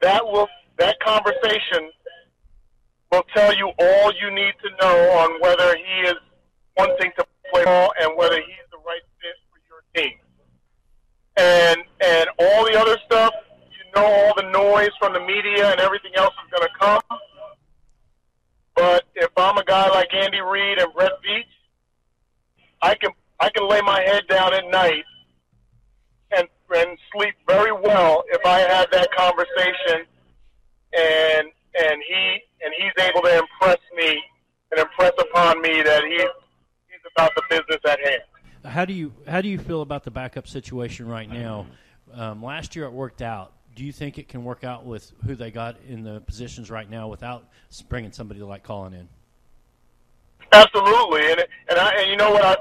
[0.00, 1.90] that will that conversation
[3.10, 6.16] will tell you all you need to know on whether he is
[6.76, 10.18] wanting to play ball and whether he's the right fit for your team.
[11.36, 13.32] And and all the other stuff,
[13.70, 17.18] you know, all the noise from the media and everything else is going to come.
[18.74, 21.44] But if I'm a guy like Andy Reid and Brett Veach,
[22.82, 25.04] I can I can lay my head down at night
[26.74, 30.06] and sleep very well if I have that conversation
[30.96, 34.22] and and he and he's able to impress me
[34.70, 36.20] and impress upon me that he's
[36.88, 38.22] he's about the business at hand.
[38.64, 41.66] How do you how do you feel about the backup situation right now?
[42.12, 43.52] Um, last year it worked out.
[43.74, 46.88] Do you think it can work out with who they got in the positions right
[46.88, 47.48] now without
[47.88, 49.08] bringing somebody like Colin in?
[50.52, 52.56] Absolutely, and and I and you know what I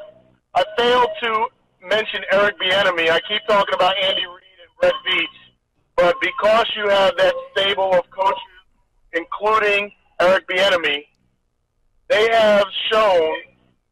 [0.55, 1.47] I failed to
[1.87, 3.09] mention Eric Bieniemy.
[3.09, 5.25] I keep talking about Andy Reid and Brett Veach,
[5.95, 8.39] but because you have that stable of coaches,
[9.13, 11.03] including Eric Bieniemy,
[12.09, 13.35] they have shown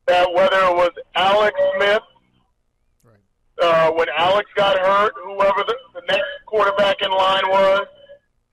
[0.07, 2.01] that whether it was Alex Smith,
[3.61, 7.85] uh, when Alex got hurt, whoever the, the next quarterback in line was,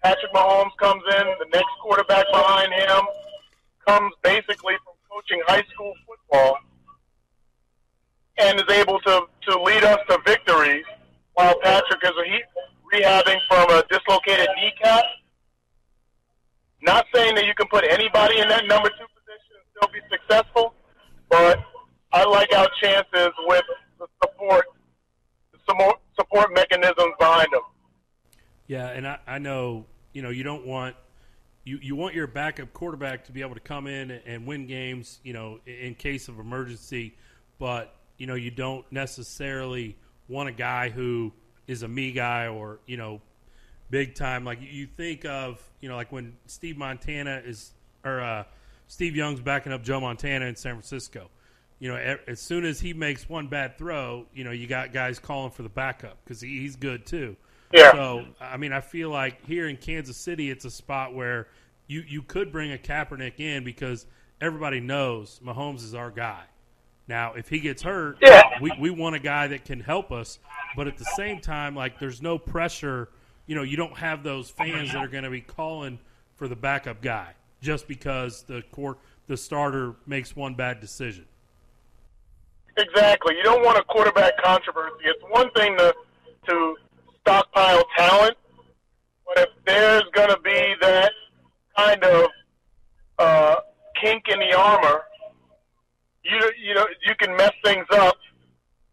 [0.02, 3.04] Patrick Mahomes comes in, the next quarterback behind him
[3.86, 6.58] comes basically from coaching high school football
[8.38, 10.84] and is able to, to lead us to victories
[11.34, 12.40] while Patrick is he,
[12.96, 15.04] rehabbing from a dislocated kneecap.
[16.82, 20.00] Not saying that you can put anybody in that number two position and still be
[20.10, 20.74] successful,
[21.28, 21.58] but
[22.12, 23.64] I like our chances with
[23.98, 24.66] the support,
[25.68, 27.62] support, support mechanisms behind them.
[28.66, 30.94] Yeah, and I, I know you know you don't want
[31.64, 35.20] you, you want your backup quarterback to be able to come in and win games,
[35.22, 37.14] you know, in case of emergency,
[37.58, 39.96] but you know you don't necessarily
[40.28, 41.32] want a guy who
[41.66, 43.20] is a me guy or you know
[43.90, 44.44] big time.
[44.44, 47.72] Like you think of you know like when Steve Montana is
[48.04, 48.44] or uh,
[48.86, 51.30] Steve Young's backing up Joe Montana in San Francisco.
[51.78, 55.18] You know, as soon as he makes one bad throw, you know you got guys
[55.18, 57.36] calling for the backup because he, he's good too.
[57.72, 57.92] Yeah.
[57.92, 61.48] So I mean, I feel like here in Kansas City, it's a spot where
[61.86, 64.06] you you could bring a Kaepernick in because
[64.40, 66.42] everybody knows Mahomes is our guy.
[67.08, 68.42] Now, if he gets hurt, Yeah.
[68.60, 70.38] we, we want a guy that can help us.
[70.76, 73.08] But at the same time, like there's no pressure.
[73.46, 75.98] You know, you don't have those fans that are going to be calling
[76.36, 81.24] for the backup guy just because the court the starter makes one bad decision.
[82.76, 83.36] Exactly.
[83.36, 85.04] You don't want a quarterback controversy.
[85.04, 85.94] It's one thing to
[86.48, 86.76] to
[87.22, 88.36] stockpile talent,
[89.26, 91.12] but if there's going to be that
[91.76, 92.26] kind of
[93.18, 93.56] uh,
[94.00, 95.02] kink in the armor,
[96.28, 98.16] you you know you can mess things up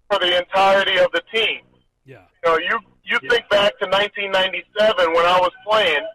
[0.10, 1.62] for the entirety of the team.
[2.06, 2.24] Yeah.
[2.43, 6.06] You know, you you think back to 1997 when I was playing.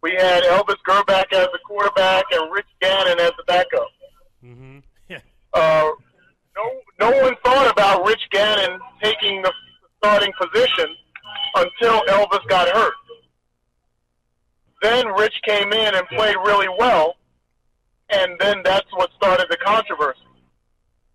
[0.00, 3.88] We had Elvis Grbac as the quarterback and Rich Gannon as the backup.
[4.44, 4.78] Mm-hmm.
[5.08, 5.20] Yeah.
[5.54, 5.90] Uh,
[6.54, 9.50] no, no one thought about Rich Gannon taking the
[9.96, 10.94] starting position
[11.54, 12.92] until Elvis got hurt.
[14.82, 17.14] Then Rich came in and played really well,
[18.10, 20.20] and then that's what started the controversy.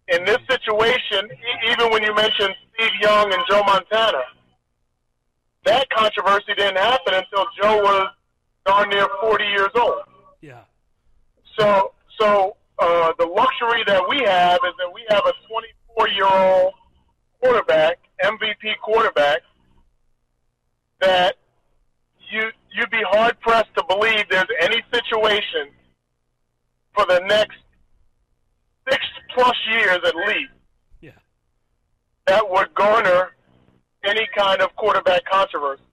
[0.09, 4.21] In this situation, e- even when you mentioned Steve Young and Joe Montana,
[5.65, 8.09] that controversy didn't happen until Joe was
[8.65, 10.01] darn near 40 years old.
[10.41, 10.61] Yeah.
[11.57, 16.27] So, so uh, the luxury that we have is that we have a 24 year
[16.27, 16.73] old
[17.41, 19.41] quarterback, MVP quarterback,
[20.99, 21.35] that
[22.31, 25.69] you you'd be hard pressed to believe there's any situation
[26.93, 27.57] for the next
[28.89, 30.51] six plus years at least
[31.01, 31.11] Yeah.
[32.27, 33.35] that would garner
[34.03, 35.83] any kind of quarterback controversy.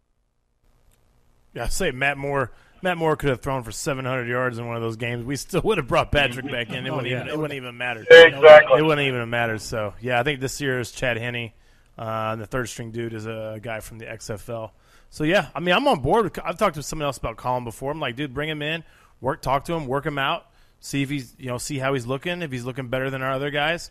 [1.54, 2.52] Yeah, I say Matt Moore.
[2.82, 5.24] Matt Moore could have thrown for 700 yards in one of those games.
[5.24, 6.86] We still would have brought Patrick back in.
[6.86, 7.28] It wouldn't even.
[7.28, 8.00] It wouldn't even matter.
[8.10, 8.78] Exactly.
[8.78, 9.58] It wouldn't even matter.
[9.58, 11.52] So yeah, I think this year is Chad Henne.
[11.98, 14.70] Uh, and the third string dude is a guy from the XFL.
[15.10, 16.24] So yeah, I mean, I'm on board.
[16.24, 17.90] With, I've talked to someone else about Colin before.
[17.92, 18.84] I'm like, dude, bring him in,
[19.20, 20.46] work, talk to him, work him out,
[20.80, 22.42] see if he's, you know, see how he's looking.
[22.42, 23.90] If he's looking better than our other guys,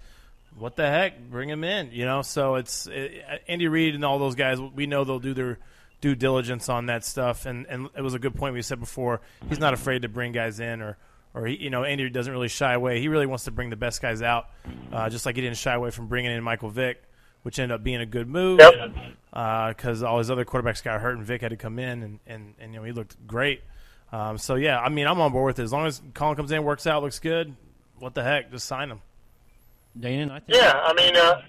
[0.57, 1.91] what the heck, bring him in.
[1.91, 4.59] You know, so it's it, Andy Reid and all those guys.
[4.59, 5.59] We know they'll do their
[6.01, 7.45] due diligence on that stuff.
[7.45, 9.21] And and it was a good point we said before.
[9.47, 10.97] He's not afraid to bring guys in or.
[11.31, 12.99] Or he, you know, Andy doesn't really shy away.
[12.99, 14.47] He really wants to bring the best guys out,
[14.91, 17.03] uh, just like he didn't shy away from bringing in Michael Vick,
[17.43, 19.75] which ended up being a good move Yep.
[19.77, 22.55] because all his other quarterbacks got hurt and Vick had to come in and, and,
[22.59, 23.61] and you know he looked great.
[24.11, 26.51] Um, so yeah, I mean I'm on board with it as long as Colin comes
[26.51, 27.55] in, works out, looks good.
[27.99, 28.51] What the heck?
[28.51, 29.01] Just sign him.
[29.99, 31.41] Danan, I think Yeah, I mean, uh,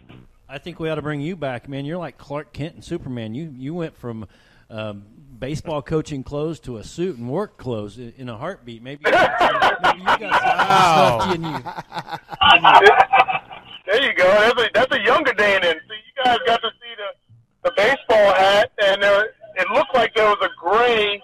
[0.49, 1.85] I think we ought to bring you back, man.
[1.85, 3.35] You're like Clark Kent and Superman.
[3.35, 4.27] You you went from
[4.69, 5.05] um,
[5.39, 8.83] baseball coaching clothes to a suit and work clothes in, in a heartbeat.
[8.83, 11.19] Maybe, you got some, maybe you got some Wow.
[11.21, 13.41] stuff in you.
[13.87, 14.25] There you go.
[14.25, 15.63] That's a, that's a younger day in.
[15.63, 19.25] See, you guys got to see the the baseball hat, and uh,
[19.57, 21.21] it looked like there was a gray,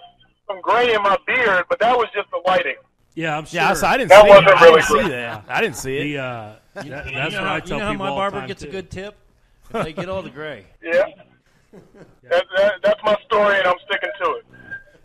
[0.47, 2.75] some gray in my beard, but that was just the lighting.
[3.15, 3.59] Yeah, I'm sure.
[3.61, 4.55] Yeah, so I didn't That see wasn't it.
[4.57, 5.43] I really didn't see that.
[5.49, 6.03] I didn't see it.
[6.03, 8.11] The, uh, that- You that's know, what how, I you tell know how people my
[8.11, 8.69] barber gets too.
[8.69, 9.15] a good tip?
[9.73, 10.65] If they get all the gray.
[10.81, 11.05] Yeah.
[12.29, 14.45] That, that, that's my story, and I'm sticking to it.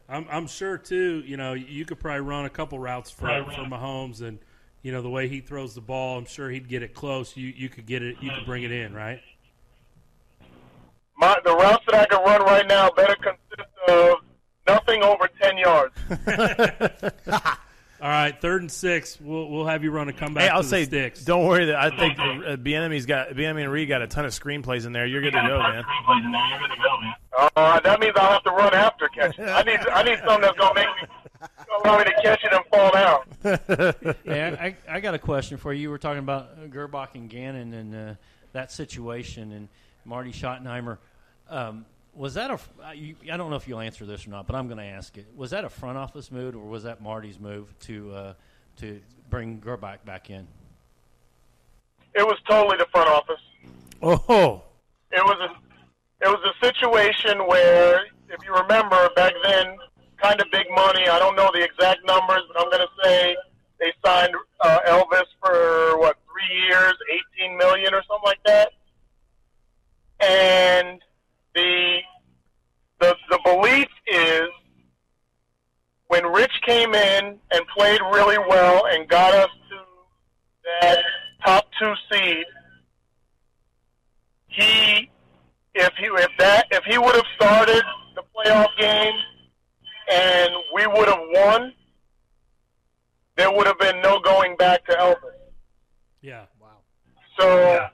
[0.09, 1.23] I'm, I'm sure too.
[1.27, 4.39] You know, you could probably run a couple routes for for Mahomes, and
[4.83, 6.17] you know the way he throws the ball.
[6.19, 7.37] I'm sure he'd get it close.
[7.37, 8.17] You you could get it.
[8.21, 9.21] You could bring it in, right?
[11.17, 14.17] My, the routes that I can run right now better consist of
[14.67, 15.95] nothing over 10 yards.
[18.03, 19.21] All right, third and six.
[19.21, 21.25] We'll we'll have you run a comeback Hey, I'll to say, the sticks.
[21.25, 21.67] don't worry.
[21.67, 24.93] That I think uh, Bieniemy's got Bieniemy and Reid got a ton of screenplays in
[24.93, 25.07] there.
[25.07, 25.85] You're good to go, man.
[27.57, 29.39] Uh, that means I'll have to run after catch.
[29.39, 31.49] I need, I need something that's going to make me,
[31.85, 34.15] allow me to catch it and fall down.
[34.25, 35.83] Hey, I, I, I got a question for you.
[35.83, 38.15] You were talking about uh, Grbac and Gannon and uh,
[38.53, 39.69] that situation and
[40.05, 40.99] Marty Schottenheimer.
[41.49, 42.59] Um, was that a?
[42.85, 44.85] uh, You, I don't know if you'll answer this or not, but I'm going to
[44.85, 45.27] ask it.
[45.37, 48.35] Was that a front office move or was that Marty's move to uh,
[48.77, 50.47] to bring Grbac back in?
[52.15, 53.41] It was totally the front office.
[54.03, 54.63] Oh,
[55.13, 59.77] It was a, it was a situation where, if you remember back then,
[60.21, 61.09] kind of big money.
[61.09, 63.37] I don't know the exact numbers, but I'm going to say
[63.81, 66.95] they signed uh, Elvis for what three years,
[67.41, 68.73] 18 million or something like that.
[70.21, 71.01] And
[71.55, 71.99] the
[73.01, 74.49] the the belief is
[76.09, 79.77] when Rich came in and played really well and got us to
[80.81, 80.99] that
[81.45, 82.45] top two seed,
[84.49, 85.11] he
[85.75, 87.83] if he if that if he would have started
[88.15, 89.15] the playoff game
[90.11, 91.73] and we would have won,
[93.37, 95.17] there would have been no going back to Elvis.
[96.21, 96.45] Yeah.
[96.61, 96.79] Wow.
[97.39, 97.89] So,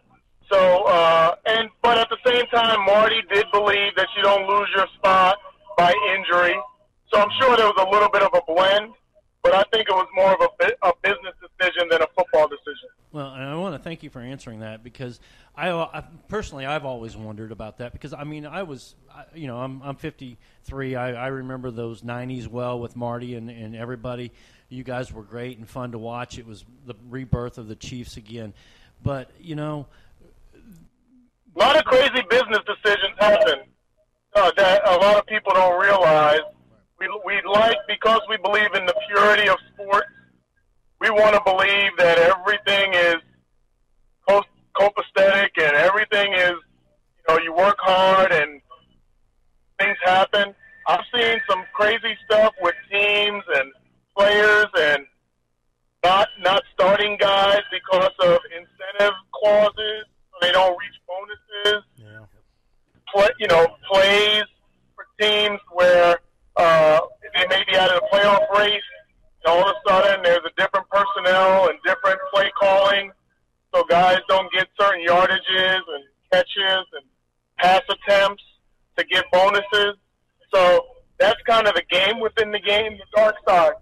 [0.51, 4.69] so, uh, and but at the same time, Marty did believe that you don't lose
[4.75, 5.37] your spot
[5.77, 6.57] by injury.
[7.13, 8.93] So I'm sure there was a little bit of a blend,
[9.43, 12.89] but I think it was more of a, a business decision than a football decision.
[13.13, 15.19] Well, and I want to thank you for answering that because
[15.57, 19.47] I, I personally I've always wondered about that because I mean I was I, you
[19.47, 24.31] know I'm I'm 53 I, I remember those 90s well with Marty and, and everybody
[24.69, 28.19] you guys were great and fun to watch it was the rebirth of the Chiefs
[28.19, 28.53] again
[29.03, 29.87] but you know
[31.59, 33.59] A lot of crazy business decisions happen
[34.37, 36.39] uh, that a lot of people don't realize.
[37.01, 40.07] We we like because we believe in the purity of sports.
[41.01, 43.17] We want to believe that everything is
[44.29, 44.45] co-
[44.77, 48.61] copacetic and everything is, you know, you work hard and
[49.81, 50.55] things happen.
[50.87, 53.73] I've seen some crazy stuff with teams and
[54.17, 55.05] players and
[56.05, 60.99] not not starting guys because of incentive clauses, so they don't reach
[61.65, 61.85] bonuses.
[61.97, 62.25] yeah.
[63.15, 64.45] Play, you know, plays
[64.95, 66.19] for teams where
[66.57, 67.01] uh,
[67.35, 68.83] they may be out of the playoff race.
[69.45, 73.11] And all of a sudden, there's a different personnel and different play calling,
[73.75, 77.05] so guys don't get certain yardages and catches and
[77.59, 78.43] pass attempts
[78.97, 79.95] to get bonuses.
[80.53, 80.87] So
[81.19, 83.73] that's kind of the game within the game, the dark side.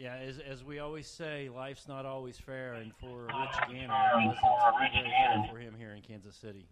[0.00, 4.26] Yeah as, as we always say life's not always fair and for Rich Gannon it
[4.26, 4.36] wasn't
[4.78, 6.66] very fair for him here in Kansas City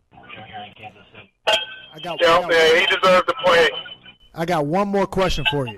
[1.95, 3.69] I got, You know, I got- yeah, he deserved to play.
[4.35, 5.77] I got one more question for you.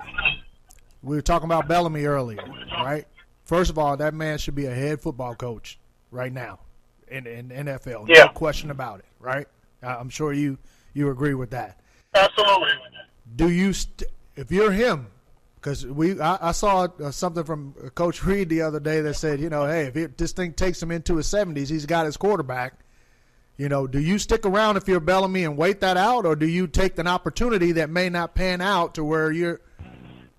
[1.03, 3.05] We were talking about Bieniemy earlier, right?
[3.43, 5.79] First of all, that man should be a head football coach
[6.11, 6.59] right now
[7.07, 8.07] in, in NFL.
[8.07, 8.25] Yeah.
[8.25, 9.47] No question about it, right?
[9.83, 10.57] I- I'm sure you
[10.93, 11.79] you agree with that.
[12.13, 12.71] Absolutely.
[13.37, 14.03] Do you, st-
[14.35, 15.07] if you're him,
[15.61, 19.39] because we I, I saw uh, something from Coach Reid the other day that said,
[19.39, 22.17] you know, hey, if it, this thing takes him into his 70s, he's got his
[22.17, 22.73] quarterback.
[23.57, 26.47] You know, do you stick around if you're Bieniemy and wait that out, or do
[26.47, 29.61] you take an opportunity that may not pan out to where you're,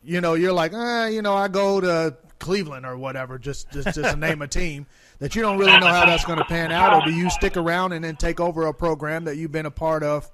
[0.02, 3.94] you know, you're like, eh, you know, I go to Cleveland or whatever, just just
[3.94, 4.86] just name a team
[5.20, 7.56] that you don't really know how that's going to pan out, or do you stick
[7.56, 10.28] around and then take over a program that you've been a part of,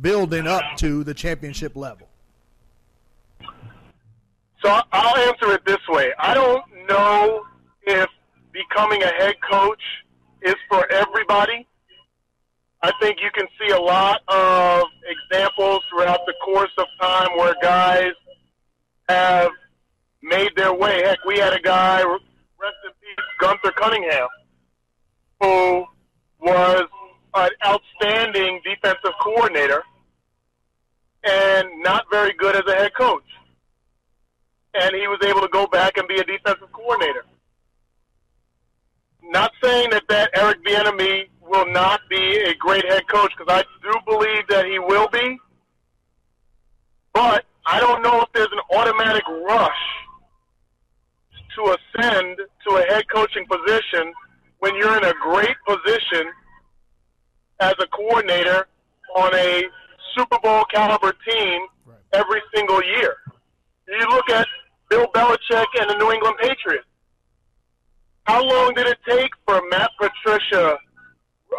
[0.00, 2.08] building up to the championship level?
[4.64, 6.10] So I'll answer it this way.
[6.18, 7.44] I don't know
[7.82, 8.08] if
[8.50, 9.82] becoming a head coach
[10.40, 11.68] is for everybody.
[12.82, 17.54] I think you can see a lot of examples throughout the course of time where
[17.60, 18.12] guys
[19.10, 19.50] have
[20.22, 21.02] made their way.
[21.04, 24.28] Heck, we had a guy, rest in peace, Gunther Cunningham,
[25.42, 25.84] who
[26.40, 26.84] was
[27.34, 29.82] an outstanding defensive coordinator
[34.74, 37.24] and he was able to go back and be a defensive coordinator.
[39.22, 43.64] Not saying that, that Eric Bieniemy will not be a great head coach because I
[43.82, 45.38] do believe that he will be,
[47.12, 49.72] but I don't know if there's an automatic rush
[51.56, 54.12] to ascend to a head coaching position
[54.58, 56.26] when you're in a great position
[57.60, 58.66] as a coordinator
[59.14, 59.62] on a
[60.16, 61.62] Super Bowl caliber team
[62.12, 63.16] every single year.
[63.88, 64.46] You look at
[64.88, 66.86] Bill Belichick and the New England Patriots.
[68.24, 70.78] How long did it take for Matt Patricia,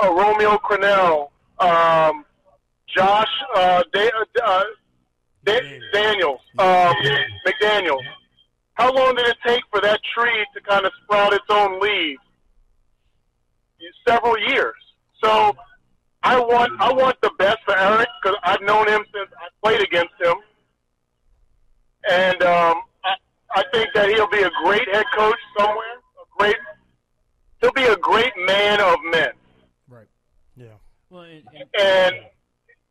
[0.03, 2.25] uh, Romeo Crennel, um,
[2.87, 4.09] Josh uh, da-
[4.43, 4.63] uh,
[5.45, 6.95] da- Daniels, um,
[7.45, 8.01] McDaniels?
[8.73, 12.21] How long did it take for that tree to kind of sprout its own leaves?
[14.07, 14.73] Several years.
[15.23, 15.55] So
[16.23, 19.81] I want I want the best for Eric because I've known him since I played
[19.81, 20.35] against him,
[22.09, 22.81] and um,
[23.55, 25.95] I, I think that he'll be a great head coach somewhere.
[26.21, 26.55] A great,
[27.61, 29.31] he'll be a great man of men.
[29.87, 30.07] Right.
[30.55, 30.67] Yeah.
[31.09, 32.15] Well, and, and, And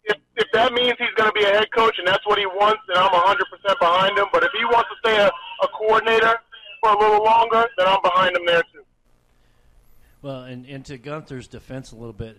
[0.05, 2.47] if, if that means he's going to be a head coach and that's what he
[2.47, 4.27] wants, then I'm 100% behind him.
[4.33, 6.37] But if he wants to stay a, a coordinator
[6.83, 8.85] for a little longer, then I'm behind him there too.
[10.23, 12.37] well, and, and to Gunther's defense a little bit,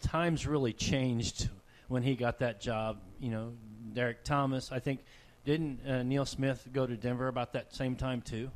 [0.00, 1.48] times really changed
[1.88, 2.98] when he got that job.
[3.20, 3.52] You know,
[3.92, 5.00] Derrick Thomas, I think,
[5.48, 8.50] didn't uh, Neil Smith go to Denver about that same time too?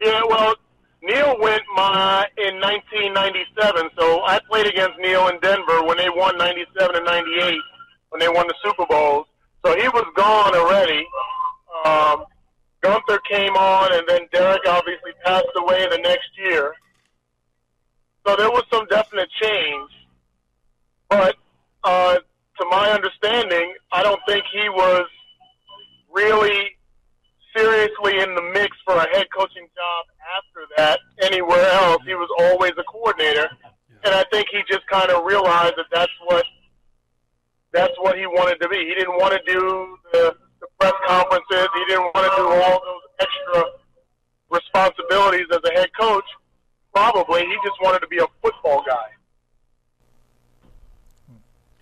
[0.00, 0.56] Yeah, well,
[1.00, 6.36] Neil went my in 1997, so I played against Neil in Denver when they won
[6.36, 7.54] 97 and 98
[8.08, 9.26] when they won the Super Bowls.
[9.64, 11.06] So he was gone already.
[11.84, 12.24] Um,
[12.80, 16.74] Gunther came on, and then Derrick obviously passed away the next year.
[18.26, 19.90] So there was some definite change,
[21.08, 21.36] but
[21.84, 22.16] uh,
[22.60, 25.06] to my understanding, I don't think he was
[26.12, 26.76] really
[27.56, 32.02] seriously in the mix for a head coaching job after that anywhere else.
[32.06, 33.48] He was always a coordinator,
[34.04, 36.44] and I think he just kind of realized that that's what
[37.72, 38.78] that's what he wanted to be.
[38.78, 41.68] He didn't want to do the, the press conferences.
[41.74, 43.64] He didn't want to do all those extra
[44.50, 46.24] responsibilities as a head coach.
[46.94, 49.08] Probably he just wanted to be a football guy.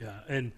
[0.00, 0.50] Yeah, and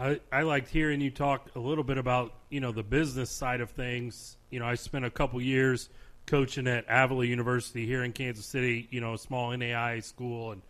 [0.00, 3.60] I I liked hearing you talk a little bit about you know the business side
[3.60, 4.36] of things.
[4.48, 5.90] You know, I spent a couple years
[6.26, 8.88] coaching at Avila University here in Kansas City.
[8.90, 10.62] You know, a small NAIA school, and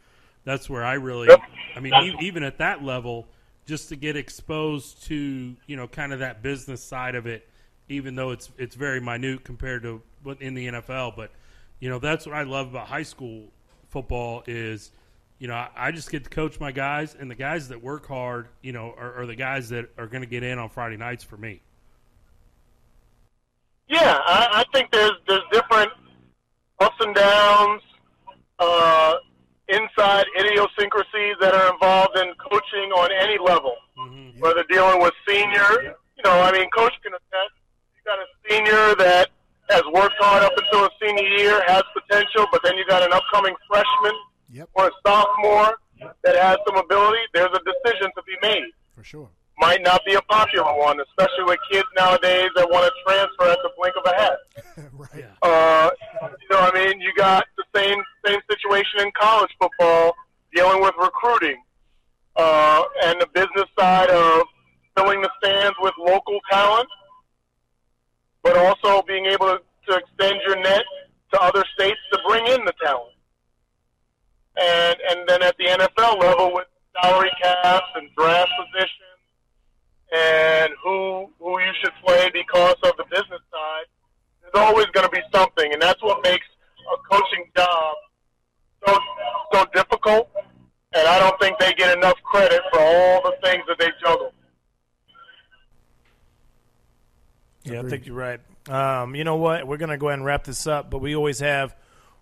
[0.45, 1.29] that's where I really.
[1.29, 1.41] Yep.
[1.77, 3.29] I mean, e- even at that level,
[3.67, 7.49] just to get exposed to you know kind of that business side of it,
[7.89, 11.31] even though it's it's very minute compared to what in the NFL, but
[11.79, 13.45] you know that's what I love about high school
[13.91, 14.91] football is
[15.41, 18.07] you know, I, I just get to coach my guys, and the guys that work
[18.07, 20.99] hard, you know, are, are the guys that are going to get in on Friday
[20.99, 21.63] nights for me.
[23.89, 25.91] Yeah, I, I think there's there's different
[26.79, 27.83] ups and downs,
[28.59, 29.15] uh,
[29.69, 33.75] inside idiosyncrasies that are involved in coaching on any level.
[33.99, 34.39] Mm-hmm.
[34.41, 37.57] Whether dealing with senior, you know, I mean, coach can attest.
[37.97, 39.31] You got a senior that
[39.71, 43.13] has worked hard up until a senior year, has potential, but then you got an
[43.13, 44.15] upcoming freshman
[44.53, 44.69] Yep.
[44.75, 45.79] or a sophomore
[46.25, 47.19] that has some ability.
[47.35, 48.71] There's a decision to be made.
[48.95, 49.29] For sure.
[49.59, 53.59] Might not be a popular one, especially with kids nowadays that want to transfer at
[53.63, 54.91] the blink of a hat.
[54.93, 55.25] right.
[55.43, 55.91] Uh,
[56.41, 60.15] you know, what I mean, you got the same same situation in college football,
[60.55, 61.63] dealing with recruiting,
[62.37, 64.45] uh, and the business side of
[64.97, 66.89] filling the stands with local talent,
[68.43, 70.85] but also being able to, to extend your net
[71.33, 73.13] to other states to bring in the talent.
[74.61, 76.67] And and then at the NFL level with
[77.01, 79.21] salary caps and draft positions
[80.13, 83.87] and who who you should play because of the business side
[84.53, 86.47] there's always going to be something, and that's what makes
[86.93, 87.95] a coaching job
[88.87, 88.99] so
[89.53, 90.31] so difficult.
[90.93, 94.33] And I don't think they get enough credit for all the things that they juggle.
[97.63, 98.41] Yeah, I think you're right.
[98.69, 99.69] Um, you know what?
[99.69, 101.77] We're going to go ahead and wrap this up, but we always have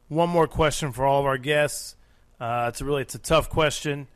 [0.09, 1.97] one more question for all of our guests.
[2.41, 4.07] Uh, it's a really it's a tough question.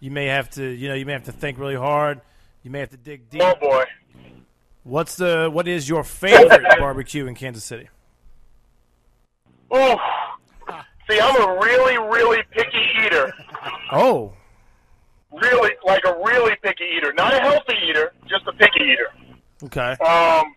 [0.00, 2.20] You may have to you know you may have to think really hard.
[2.62, 3.42] You may have to dig deep.
[3.42, 3.84] Oh boy.
[4.84, 7.88] What's the what is your favorite barbecue in Kansas City?
[9.70, 9.96] Oh,
[11.10, 13.32] See, I'm a really, really picky eater.
[13.92, 14.34] Oh,
[15.30, 17.12] Really, like a really picky eater.
[17.14, 19.08] Not a healthy eater, just a picky eater.
[19.64, 19.92] okay.
[20.04, 20.54] Um,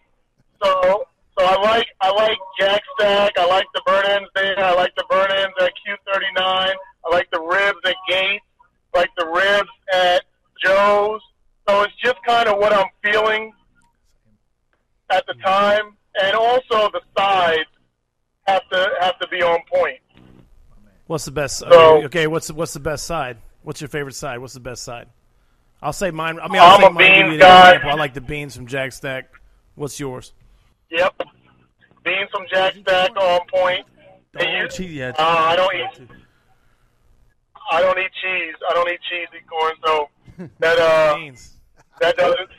[0.63, 1.05] so,
[1.37, 3.33] so I like I like Jack Stack.
[3.37, 4.57] I like the burn ends there.
[4.59, 6.71] I like the burn ends at Q39.
[7.05, 8.43] I like the ribs at Gates.
[8.93, 10.23] I like the ribs at
[10.63, 11.21] Joe's.
[11.67, 13.51] So it's just kind of what I'm feeling
[15.09, 17.69] at the time, and also the sides
[18.47, 19.99] have to have to be on point.
[21.07, 21.59] What's the best?
[21.59, 23.37] So- okay, okay, what's the, what's the best side?
[23.63, 24.39] What's your favorite side?
[24.39, 25.07] What's the best side?
[25.81, 26.39] I'll say mine.
[26.39, 27.03] I mean, I'll I'm take a mine.
[27.19, 27.67] give beans guy.
[27.71, 27.89] example.
[27.91, 29.29] I like the beans from Jack Stack.
[29.75, 30.33] What's yours?
[30.91, 31.21] Yep.
[32.03, 33.85] Beans from Jack Stack on point.
[34.33, 36.07] They Oh, use- cheese, yeah, uh, I don't eat.
[37.71, 38.55] I don't eat cheese.
[38.69, 40.09] I don't eat cheesy corn, so
[40.59, 41.57] that uh beans.
[41.99, 42.49] that doesn't.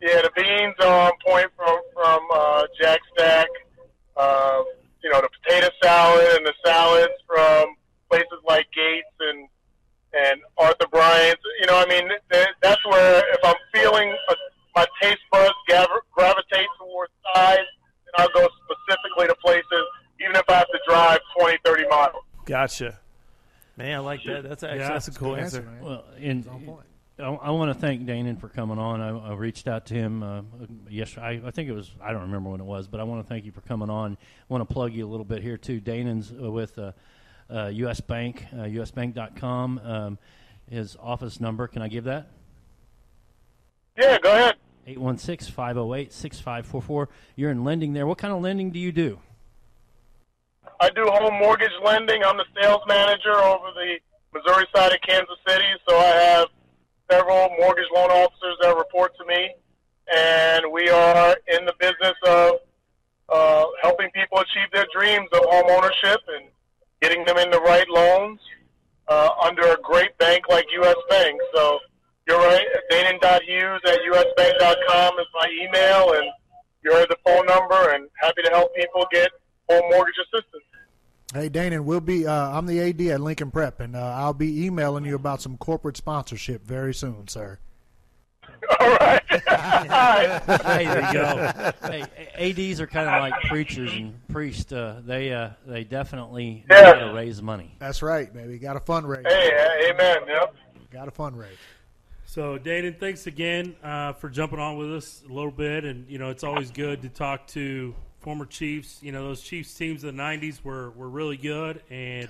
[0.00, 3.48] Yeah, the beans are on point from from uh, Jack Stack.
[4.16, 4.62] Uh,
[5.02, 7.74] you know the potato salad and the salads from
[8.10, 9.48] places like Gates and
[10.12, 11.42] and Arthur Bryant's.
[11.60, 14.34] You know, I mean, th- that's where if I'm feeling a,
[14.74, 17.58] my taste buds gav- gravitate towards size,
[18.04, 19.84] then I'll go specifically to places,
[20.20, 22.12] even if I have to drive 20, 30 miles.
[22.44, 22.98] Gotcha.
[23.76, 24.42] Man, I like that.
[24.42, 25.68] That's actually Yeah, that's a cool Good answer.
[25.80, 26.46] Well, and.
[27.18, 29.00] I, I want to thank Danan for coming on.
[29.00, 30.42] I, I reached out to him uh,
[30.90, 31.40] yesterday.
[31.42, 33.28] I, I think it was I don't remember when it was, but I want to
[33.28, 34.18] thank you for coming on.
[34.20, 35.80] I want to plug you a little bit here too.
[35.80, 36.92] Danan's uh, with uh,
[37.50, 38.02] uh, U.S.
[38.02, 39.78] Bank, uh, usbank.com.
[39.78, 40.18] Um,
[40.68, 41.66] his office number.
[41.68, 42.28] Can I give that?
[43.96, 44.56] Yeah, go ahead.
[44.88, 47.06] 816-508-6544.
[47.34, 48.06] You're in lending there.
[48.06, 49.18] What kind of lending do you do?
[50.80, 52.22] I do home mortgage lending.
[52.22, 53.96] I'm the sales manager over the
[54.34, 56.48] Missouri side of Kansas City, so I have
[57.10, 59.54] several mortgage loan officers that report to me,
[60.14, 62.52] and we are in the business of
[63.28, 66.46] uh, helping people achieve their dreams of home ownership and
[67.00, 68.38] getting them in the right loans
[69.08, 70.96] uh, under a great bank like U.S.
[71.08, 71.40] Bank.
[71.54, 71.78] So
[72.28, 76.26] you're right, Danan.hughes at usbank.com is my email, and
[76.84, 79.30] you heard the phone number, and happy to help people get
[79.68, 80.62] home mortgage assistance.
[81.34, 82.26] Hey, Danan, we'll be.
[82.26, 85.56] Uh, I'm the AD at Lincoln Prep, and uh, I'll be emailing you about some
[85.56, 87.58] corporate sponsorship very soon, sir.
[88.80, 89.22] All right.
[90.66, 91.72] Hey, there you go.
[91.82, 92.04] hey,
[92.70, 94.72] ads are kind of like preachers and priests.
[94.72, 96.84] Uh, they uh, they definitely know Yeah.
[96.98, 97.74] how to raise money.
[97.78, 98.58] That's right, baby.
[98.58, 99.26] Got a fundraise.
[99.26, 100.16] hey, uh, amen.
[100.26, 100.54] Yep.
[100.90, 101.48] Got a fundraise.
[102.24, 105.84] So, Danan, thanks again uh, for jumping on with us a little bit.
[105.84, 107.94] And, you know, it's always good to talk to
[108.26, 108.98] former Chiefs.
[109.04, 111.80] You know, those Chiefs teams of the 90s were, were really good.
[111.90, 112.28] And,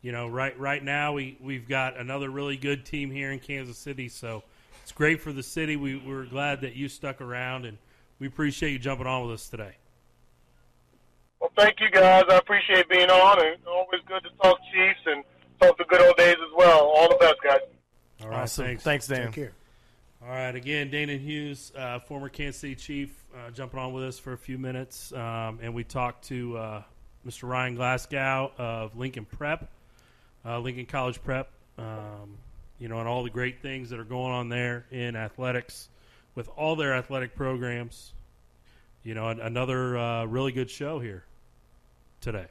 [0.00, 3.76] you know, right right now we, we've got another really good team here in Kansas
[3.76, 4.08] City.
[4.08, 4.42] So
[4.82, 5.76] it's great for the city.
[5.76, 7.76] We, we're glad that you stuck around, and
[8.18, 9.76] we appreciate you jumping on with us today.
[11.40, 12.24] Well, thank you guys.
[12.30, 15.24] I appreciate being on, and always good to talk Chiefs and
[15.60, 16.80] talk the good old days as well.
[16.96, 17.58] All the best, guys.
[18.22, 18.64] All right, Awesome.
[18.64, 18.82] thanks.
[18.82, 19.26] Thanks, Dan.
[19.26, 19.52] Take care.
[20.22, 24.18] All right, again, Danan Hughes, uh, former Kansas City Chief, uh, jumping on with us
[24.18, 26.82] for a few minutes, um, and we talked to uh,
[27.26, 27.48] Mr.
[27.48, 29.68] Ryan Glasgow of Lincoln Prep,
[30.44, 32.36] uh, Lincoln College Prep, um,
[32.78, 35.88] you know, and all the great things that are going on there in athletics
[36.34, 38.12] with all their athletic programs.
[39.02, 41.24] You know, an, another uh, really good show here
[42.22, 42.46] today.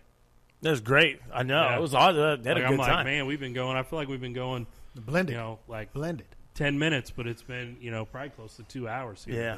[0.61, 1.19] That was great.
[1.33, 1.77] I know Yeah.
[1.77, 1.93] it was.
[1.95, 2.13] Odd.
[2.13, 3.05] They had Like, a good I'm like, time.
[3.05, 3.75] man, we've been going.
[3.75, 5.33] I feel like we've been going, Blended.
[5.33, 6.27] you know, like Blended.
[6.53, 9.35] 10 minutes, but it's been, you know, probably close to two hours here.
[9.41, 9.57] Yeah.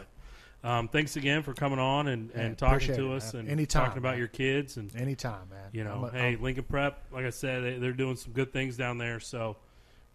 [0.65, 3.41] But, um, thanks again for coming on and, Man, and talking to it, us man.
[3.41, 4.19] and Anytime, talking about man.
[4.19, 4.77] your kids.
[4.77, 5.69] And, Anytime, man.
[5.71, 8.33] you know, I'm a- hey, I'm- Lincoln Prep, like I said, they, they're doing some
[8.33, 9.19] good things down there.
[9.19, 9.57] So,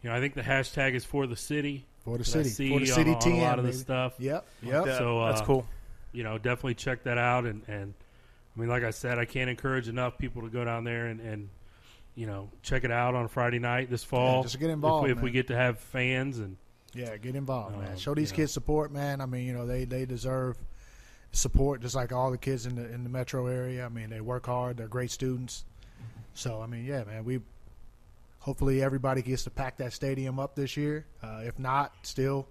[0.02, 1.86] you know, I think the hashtag is for the city.
[2.04, 2.48] for the that I city.
[2.48, 3.42] see For the on- city on a team.
[3.42, 4.14] lot of the stuff.
[4.18, 4.46] Yep.
[4.62, 4.98] Yeah, Yep.
[4.98, 5.66] So, uh, that's cool.
[6.12, 7.44] You know, definitely check that out.
[7.44, 7.94] And, and
[8.56, 11.20] I mean, like I said, I can't encourage enough people to go down there and,
[11.20, 11.48] and
[12.16, 14.42] you know, check it out on Friday night this fall.
[14.42, 16.56] just get involved, If, we, if we get to have fans and
[16.94, 17.92] Yeah, get involved, man.
[17.92, 18.42] Um, Show these you know.
[18.42, 19.20] kids support, man.
[19.20, 20.56] I mean, you know, they they deserve
[21.32, 23.84] support just like all the kids in the in the metro area.
[23.86, 24.76] I mean, they work hard.
[24.76, 25.64] They're great students.
[26.34, 27.24] So, I mean, yeah, man.
[27.24, 27.40] We
[28.40, 31.04] hopefully everybody gets to pack that stadium up this year.
[31.22, 32.48] Uh, if not, still,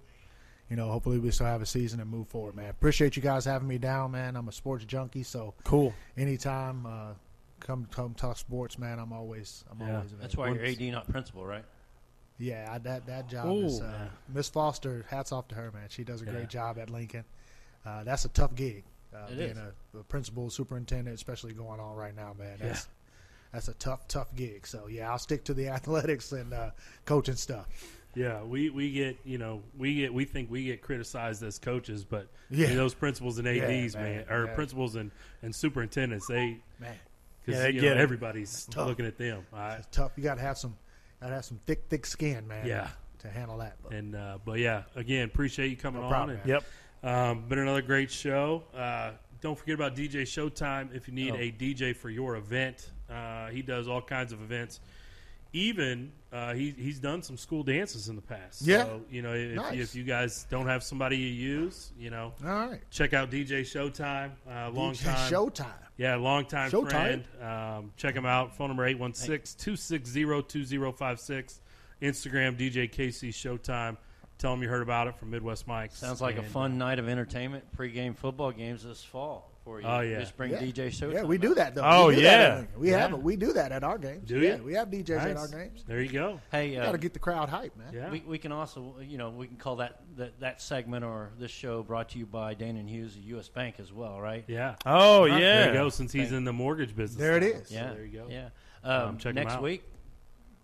[0.68, 2.70] you know, hopefully we still have a season and move forward, man.
[2.70, 4.36] Appreciate you guys having me down, man.
[4.36, 5.92] I'm a sports junkie, so Cool.
[6.16, 7.12] anytime uh,
[7.58, 8.98] come come talk sports, man.
[8.98, 10.22] I'm always I'm Yeah, always available.
[10.22, 11.64] That's why you're AD, not principal, right?
[12.40, 13.66] Yeah, that that job Ooh.
[13.66, 15.04] is uh, Miss Foster.
[15.08, 15.88] Hats off to her, man.
[15.88, 16.32] She does a Yeah.
[16.32, 17.24] great job at Lincoln.
[17.84, 18.84] Uh, that's a tough gig.
[19.14, 22.58] Uh, being a, a principal, superintendent, especially going on right now, man.
[22.60, 22.88] That's
[23.52, 24.66] that's a tough, tough gig.
[24.66, 26.70] So yeah, I'll stick to the athletics and uh,
[27.04, 27.66] coaching stuff.
[28.14, 32.04] Yeah, we, we get you know we get we think we get criticized as coaches,
[32.04, 32.66] but Yeah.
[32.66, 34.54] I mean, those principals and Yeah, ads, man, man, or yeah.
[34.54, 35.10] principals and,
[35.42, 36.94] and superintendents, they Man,
[37.44, 39.44] because Yeah, you get know, everybody's looking at them.
[39.52, 40.12] It's tough.
[40.16, 40.76] You got to have some,
[41.20, 42.66] got to have some thick, thick skin, man.
[42.66, 42.88] Yeah.
[43.20, 43.76] to handle that.
[43.82, 46.12] But and uh, but yeah, again, appreciate you coming No on.
[46.12, 46.64] problem, and, Yep.
[47.02, 48.62] Um, been another great show.
[48.74, 51.36] Uh, don't forget about DJ Showtime if you need Oh.
[51.36, 52.90] a DJ for your event.
[53.10, 54.80] Uh, he does all kinds of events.
[55.52, 58.62] Even uh, he he's done some school dances in the past.
[58.62, 58.84] Yeah.
[58.84, 59.78] So, you know, if, Nice.
[59.78, 62.80] if you guys don't have somebody you use, you know, All right.
[62.90, 64.32] check out DJ Showtime.
[64.48, 65.32] Uh, long DJ time.
[65.32, 65.66] Showtime.
[65.96, 66.90] Yeah, long time Showtime.
[66.90, 67.24] friend.
[67.42, 68.56] Um, check him out.
[68.56, 71.60] Phone number 816-260-2056.
[72.02, 73.96] Instagram DJ KC Showtime.
[74.38, 75.94] Tell him you heard about it from Midwest Mike.
[75.94, 77.64] Sounds like a fun night of entertainment.
[77.76, 79.86] Pregame football games this fall for you.
[79.86, 80.20] Oh, yeah.
[80.20, 80.58] Just bring Yeah.
[80.60, 81.12] DJ Showtime.
[81.14, 81.82] Yeah, we do that though.
[81.84, 82.60] Oh, We yeah.
[82.60, 82.78] that.
[82.78, 82.98] we Yeah.
[82.98, 83.22] have it.
[83.22, 84.28] We do that at our games.
[84.28, 84.62] Do yeah, you?
[84.64, 85.84] We have DJs at our games.
[85.86, 86.40] There you go.
[86.50, 87.92] Hey, uh, Got to get the crowd hype, man.
[87.92, 88.10] Yeah.
[88.10, 91.50] We, we can also, you know, we can call that, that that segment or this
[91.50, 93.48] show brought to you by Danan Hughes, of U.S.
[93.48, 94.44] Bank as well, right?
[94.48, 94.76] yeah.
[94.86, 95.36] Oh Huh?
[95.36, 95.38] yeah.
[95.38, 95.88] There you go.
[95.88, 97.18] Since he's in the mortgage business.
[97.20, 97.52] There it is.
[97.54, 97.58] now.
[97.60, 97.68] is.
[97.68, 98.26] So Yeah, there you go.
[98.30, 98.48] Yeah.
[98.82, 99.62] Um, Um, check 'em next out.
[99.62, 99.82] week,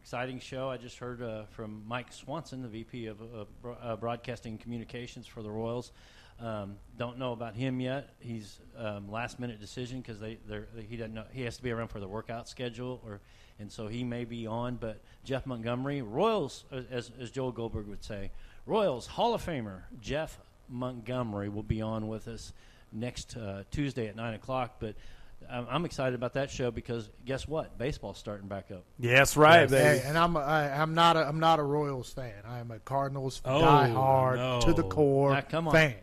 [0.02, 0.70] exciting show.
[0.70, 5.26] I just heard uh, from Mike Swanson, the VP of uh, bro- uh, Broadcasting Communications
[5.26, 5.92] for the Royals.
[6.38, 8.10] Um, don't know about him yet.
[8.18, 11.70] He's um, last minute decision because they they're, he doesn't know he has to be
[11.70, 13.20] around for the workout schedule or
[13.58, 14.76] and so he may be on.
[14.76, 18.30] But Jeff Montgomery, Royals, as as Joel Goldberg would say,
[18.66, 22.52] Royals Hall of Famer Jeff Montgomery will be on with us
[22.92, 24.76] next uh, Tuesday at nine o'clock.
[24.78, 24.94] But
[25.50, 27.78] I'm, I'm excited about that show because guess what?
[27.78, 28.84] Baseball's starting back up.
[28.98, 30.02] Yeah, that's right, Yes.
[30.02, 32.34] Hey, and I'm a, I, I'm not a I'm not a Royals fan.
[32.46, 34.60] I am a Cardinals Oh, diehard no.
[34.66, 35.72] to the core Ah, come on.
[35.74, 35.94] fan.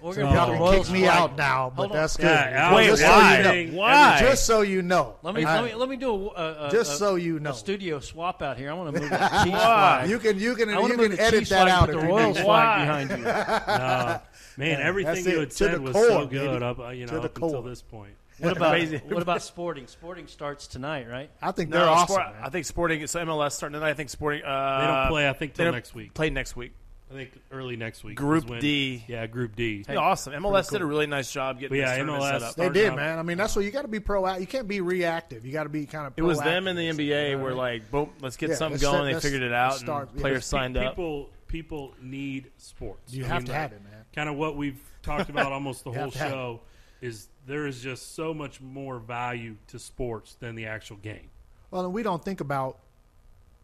[0.00, 2.24] We're So gonna y'all can Royals kick me flag- out now, but that's good.
[2.26, 3.42] Yeah, Wait, just why?
[3.42, 3.76] so you know.
[3.78, 4.16] Why?
[4.20, 5.16] Just so you know.
[5.22, 7.40] Let me, I- let me let me do a, a, a just a- so you
[7.40, 7.50] know.
[7.50, 8.70] a studio swap out here.
[8.70, 10.08] I want to move the Chiefs flag.
[10.10, 13.24] You can you can you can edit that out the you Royals flag behind you.
[13.78, 14.20] No.
[14.56, 15.38] Man, everything you it.
[15.40, 18.12] had said was so good up, uh, you know, up until this point.
[18.38, 19.86] What about what about sporting?
[19.88, 21.30] Sporting starts tonight, right?
[21.42, 22.14] I think No, they're awesome.
[22.14, 22.42] Sport- man.
[22.44, 23.06] I think Sporting.
[23.08, 23.90] So MLS starting tonight.
[23.90, 24.42] I think Sporting.
[24.44, 26.14] Uh, They don't play, I think, they till don't next week.
[26.14, 26.72] Play next week.
[27.10, 28.16] I think early next week.
[28.16, 29.02] Group when- D.
[29.08, 29.84] Yeah, Group D.
[29.88, 30.34] Yeah, awesome.
[30.34, 32.54] MLS did a really nice job getting But yeah, this tournament MLS set up.
[32.56, 33.18] They starting did, up- man.
[33.18, 34.40] I mean, that's what you got to be proactive.
[34.40, 35.46] You can't be reactive.
[35.46, 36.12] You got to be kind of.
[36.16, 36.68] It was them proactive.
[36.70, 39.14] and the NBA were like, boom, let's get Yeah, something let's going.
[39.14, 40.22] set- they figured it out, start- and yeah.
[40.22, 40.92] players signed up.
[40.92, 43.12] People, people need sports.
[43.14, 44.04] You I have mean, to have it, man.
[44.14, 46.32] Kind of what we've talked about almost the whole have to have it.
[46.32, 46.60] show
[47.00, 51.30] is there is just so much more value to sports than the actual game.
[51.70, 52.78] Well, and we don't think about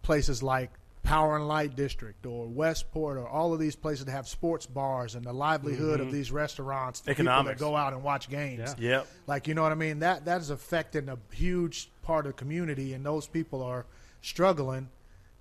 [0.03, 0.71] places like
[1.05, 5.15] Power and Light District or Westport or all of these places that have sports bars
[5.15, 6.17] and the livelihood of mm-hmm.
[6.17, 8.75] these restaurants, the people that go out and watch games.
[8.79, 8.89] Yeah.
[8.89, 9.07] Yep.
[9.27, 9.99] Like you know what I mean?
[10.01, 13.85] That that is affecting a huge part of the community, and those people are
[14.23, 14.89] struggling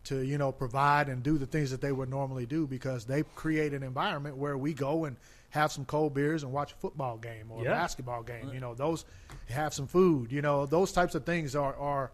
[0.03, 3.23] to you know provide and do the things that they would normally do because they
[3.35, 5.15] create an environment where we go and
[5.51, 7.71] have some cold beers and watch a football game or Yeah.
[7.71, 8.49] a basketball game.
[8.53, 9.05] You know, those
[9.49, 10.31] have some food.
[10.31, 12.11] You know, those types of things are are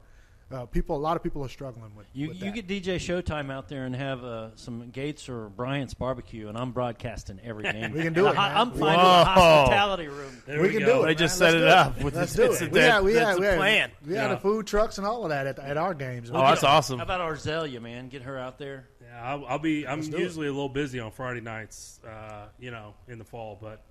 [0.52, 0.96] uh, people.
[0.96, 2.08] A lot of people are struggling with.
[2.14, 2.68] You with you that.
[2.68, 6.72] get DJ Showtime out there and have uh, some Gates or Bryant's barbecue, and I'm
[6.72, 7.92] broadcasting every game.
[7.92, 9.24] We can do And it, a ho- I'm finding a Whoa.
[9.26, 10.42] hospitality room.
[10.46, 10.98] There we we, can go.
[11.00, 11.06] do it.
[11.08, 11.52] They just man.
[11.52, 12.68] set Let's it do up with Let's the- do it's it.
[12.70, 13.92] a- We had we had we had, plan.
[14.06, 14.28] we had Yeah.
[14.36, 16.30] the food trucks and all of that at, at our games.
[16.34, 16.98] Oh, that's awesome.
[17.00, 18.10] How about Arzelia, man?
[18.10, 18.88] Get her out there.
[19.02, 19.88] Yeah, I'll, I'll be.
[19.88, 20.20] I'm Let's it.
[20.20, 23.84] usually a little busy on Friday nights, uh, you know, in the fall, but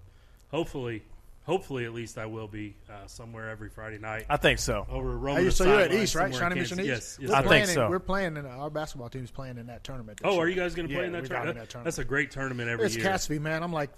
[0.50, 1.02] hopefully,
[1.48, 4.86] hopefully at least I will be uh, somewhere every Friday night I think so.
[4.90, 5.50] over Hey, Roman.
[5.50, 6.32] so you're at East, right?
[6.34, 6.86] Shawnee Mission East.
[6.88, 7.18] Yes.
[7.20, 7.88] yes We're I think playing in- so.
[7.90, 10.20] We're playing in our basketball team's playing in that tournament.
[10.22, 11.56] this Oh, are you guys going to play Yeah, in that, we got tournament?
[11.56, 11.84] in that tournament.
[11.86, 13.04] That's a great tournament every It's year.
[13.06, 13.62] It's Cassidy, man.
[13.62, 13.90] I'm like,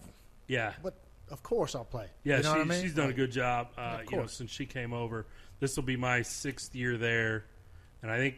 [0.46, 0.94] Yeah, but
[1.30, 2.06] of course I'll play.
[2.24, 2.38] yeah.
[2.38, 2.82] you know she, what I mean?
[2.82, 3.68] She's done a good job.
[3.76, 4.34] Uh, Of you know, course.
[4.34, 5.26] since she came over,
[5.58, 7.44] this will be my sixth year there,
[8.02, 8.36] and I think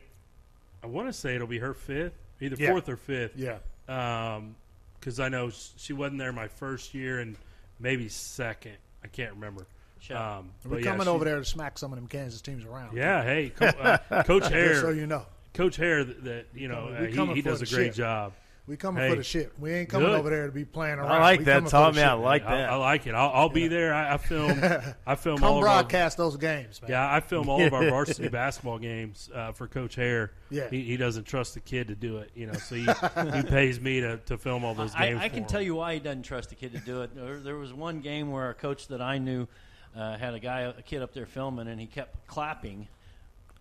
[0.82, 2.70] I want to say it'll be her fifth, either Yeah.
[2.70, 3.36] fourth or fifth.
[3.36, 7.36] Yeah, because I know she wasn't there my first year and
[7.78, 8.76] maybe second.
[9.05, 9.66] I can't remember.
[10.00, 10.16] Sure.
[10.16, 12.64] Um, we're but yeah, coming she- over there to smack some of them Kansas teams
[12.64, 12.96] around.
[12.96, 15.24] Yeah, hey, Co- uh, Coach just Hare, so you know,
[15.55, 17.94] Coach Hare, that, that you know uh, he, he does a great ship.
[17.94, 18.32] job.
[18.66, 19.10] We coming Hey.
[19.10, 19.52] for the ship.
[19.58, 20.18] We ain't coming Good.
[20.20, 21.10] over there to be playing around.
[21.10, 21.94] I like We that, coming for Tom.
[21.94, 22.70] the Yeah, I like I, that.
[22.70, 23.14] I like it.
[23.14, 23.92] I'll, I'll be there.
[23.92, 24.50] I, I film.
[25.06, 26.90] I film all Come of our, broadcast those games, man.
[26.92, 30.32] yeah, I film all of our varsity basketball games uh, for Coach Hare.
[30.50, 30.70] Yeah.
[30.70, 32.82] he, he doesn't trust the kid to do it, you know, so he,
[33.34, 35.20] he pays me to, to film all those I, games.
[35.22, 35.48] I for can him.
[35.48, 37.14] tell you why he doesn't trust the kid to do it.
[37.16, 39.48] There, there was one game where a coach that I knew
[39.96, 42.86] uh, had a guy, a kid up there filming, and he kept clapping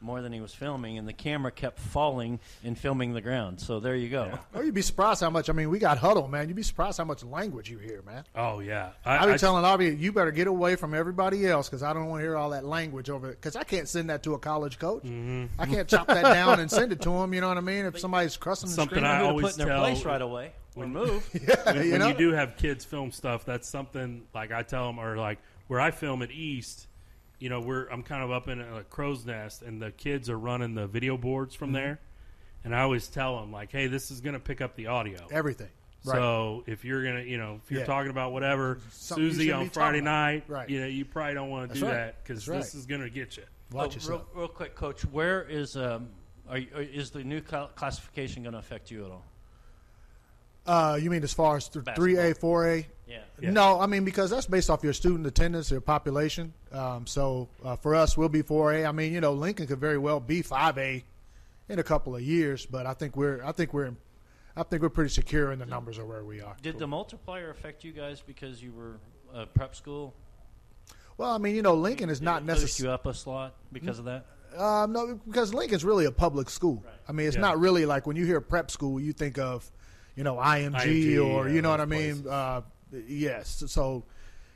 [0.02, 3.60] more than he was filming, and the camera kept falling and filming the ground.
[3.62, 4.38] So there you go.
[4.56, 5.50] Oh, you'd be surprised how much.
[5.50, 6.48] I mean, we got huddle, man.
[6.48, 8.24] You'd be surprised how much language you hear, man.
[8.36, 11.84] Oh yeah, I be I- telling Avi, you better get away from everybody else because
[11.84, 13.42] I don't want to hear all that language over it.
[13.42, 15.04] Because I can't send that to a college coach.
[15.04, 15.46] Mm-hmm.
[15.60, 17.34] I can't chop that down and send it to him.
[17.34, 17.86] You know what I mean?
[17.86, 20.06] If somebody's cussing and Something screaming, I Who to always put in their tell- place
[20.06, 21.28] right away or move.
[21.66, 22.08] when, you when know?
[22.10, 25.80] you do have kids film stuff, that's something like I tell them, or like where
[25.80, 26.88] I film at East,
[27.42, 30.38] you know, we're I'm kind of up in a crow's nest, and the kids are
[30.40, 31.60] running the video boards Mm-hmm.
[31.66, 32.00] from there,
[32.64, 35.20] and I always tell them like, hey, this is going to pick up the audio.
[35.32, 35.70] everything.
[36.04, 36.16] Right.
[36.16, 37.86] So if you're gonna, you know, if you're Yeah.
[37.86, 40.68] talking about whatever Something Susie on Friday night, Right.
[40.68, 41.92] you know, you probably don't want to do right.
[41.94, 42.58] that because That's right.
[42.58, 43.44] this is gonna get you.
[43.72, 44.22] Watch Oh, yourself.
[44.34, 45.06] real, real quick, Coach.
[45.06, 46.10] Where is um,
[46.50, 49.24] Are, you- is the new cl- classification going to affect you at all?
[50.66, 52.88] Uh, you mean as far as three A, four A?
[53.08, 53.50] Yeah.
[53.52, 56.54] No, I mean because that's based off your student attendance, your population.
[56.72, 58.86] Um, so uh, for us, we'll be four A.
[58.86, 61.04] I mean, you know, Lincoln could very well be five A
[61.68, 63.92] in a couple of years, but I think we're, I think we're,
[64.56, 66.56] I think we're pretty secure in the numbers of where we are.
[66.62, 69.00] Did the multiplier affect you guys because you were
[69.34, 70.14] a prep school?
[71.18, 72.92] Well, I mean, you know, Lincoln is Did not necessarily.
[72.92, 74.26] you up a slot because of that.
[74.56, 76.84] Um, no, because Lincoln's really a public school.
[77.08, 77.42] I mean, it's Yeah.
[77.42, 79.70] not really like when you hear prep school, you think of,
[80.16, 82.26] you know, IMG, IMG, or you know what I mean.
[82.28, 82.62] Uh,
[83.08, 84.04] yes, so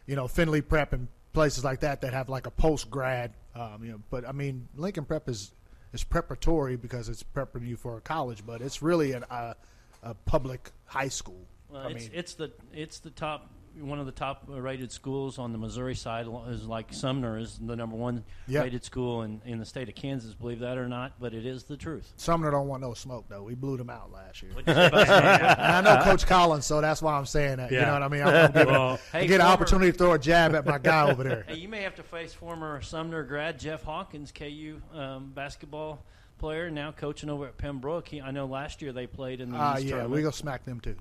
[0.05, 3.33] you know, Findlay Prep and places like that that have like a post grad.
[3.55, 5.51] Um, you know, but I mean, Lincoln Prep is
[5.93, 9.55] is preparatory because it's prepping you for college, but it's really an, a
[10.03, 11.45] a public high school.
[11.69, 13.49] Well, I it's, mean, it's the it's the top
[13.79, 17.75] one of the top rated schools on the Missouri side is like Sumner is the
[17.75, 18.61] number one Yeah.
[18.61, 20.33] rated school in, in the state of Kansas.
[20.33, 22.13] Believe that or not, but it is the truth.
[22.17, 23.43] Sumner don't want no smoke though.
[23.43, 24.51] We blew them out last year.
[24.53, 25.55] What'd you say about Sumner?
[25.61, 27.71] And I know Coach Collins, so that's why I'm saying that.
[27.71, 28.21] You know what I mean?
[28.23, 30.77] I'm, I'm giving, Well, Hey, I get an opportunity to throw a jab at my
[30.77, 31.45] guy over there.
[31.47, 36.03] Hey, you may have to face former Sumner grad Jeff Hawkins, KU um, basketball
[36.37, 38.07] player, now coaching over at Pembroke.
[38.07, 40.13] He, I know last year they played in the Ah, East yeah, tournament.
[40.15, 40.95] we gonna smack them too.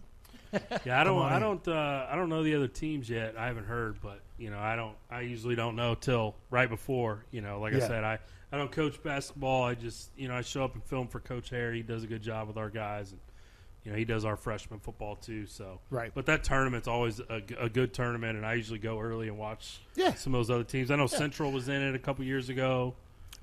[0.85, 3.35] Yeah, I don't, I don't, uh, I don't know the other teams yet.
[3.39, 7.25] I haven't heard, but you know, I don't, I usually don't know till right before.
[7.31, 8.19] You know, like I said, I,
[8.53, 9.65] I don't coach basketball.
[9.65, 11.79] I just, you know, I show up and film for Coach Harry.
[11.79, 13.21] He does a good job with our guys, and
[13.85, 15.47] you know, he does our freshman football too.
[15.47, 16.11] So, Right.
[16.15, 20.15] But that tournament's always a good tournament, and I usually go early and watch Yeah.
[20.15, 20.91] some of those other teams.
[20.91, 22.95] I know Central was in it a couple years ago.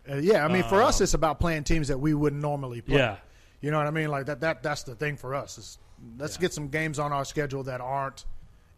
[0.09, 2.82] Uh, yeah, I mean, for us, Um, it's about playing teams that we wouldn't normally
[2.82, 2.97] play.
[2.97, 3.18] Yeah,
[3.62, 4.09] you know what I mean.
[4.09, 4.39] Like that.
[4.41, 5.59] That that's the thing for us.
[5.59, 5.78] Is
[6.17, 8.25] let's get some games on our schedule that aren't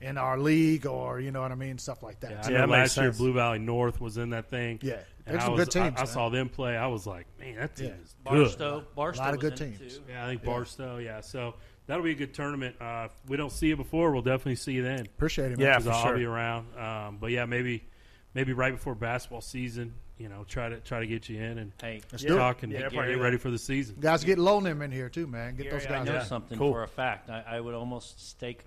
[0.02, 2.32] in our league, or you know what I mean, stuff like that.
[2.32, 2.42] yeah.
[2.44, 3.12] I Yeah, know that last year.
[3.14, 4.80] Blue Valley North was in that thing.
[4.82, 4.96] Yeah.
[5.26, 6.76] And There's I some was- good teams, I, I saw them play.
[6.76, 7.94] I was like, man, that team Yeah.
[8.04, 8.40] is good.
[8.40, 10.00] Barstow, Barstow A lot of good in teams.
[10.10, 10.98] Yeah, I think Barstow.
[10.98, 11.54] Yeah, so
[11.88, 12.76] that'll be a good tournament.
[12.82, 15.02] Uh, if we don't see you before, we'll definitely see you then.
[15.06, 15.58] appreciate it.
[15.58, 15.68] Man.
[15.68, 16.18] Yeah, 'Cause for I'll sure.
[16.18, 16.68] be around.
[16.78, 17.86] Um, but yeah, maybe
[18.34, 19.94] maybe right before basketball season,
[20.24, 22.38] you know, try to try to get you in and Hey, Let's do it.
[22.38, 23.98] talk and Yeah, get, get do ready for the season.
[24.00, 25.58] Guys, get Lonem in here too, man.
[25.58, 26.06] Get Gary, those I guys.
[26.08, 26.26] know in.
[26.26, 26.72] something Cool.
[26.72, 27.30] for a fact.
[27.30, 28.64] I, I would almost stake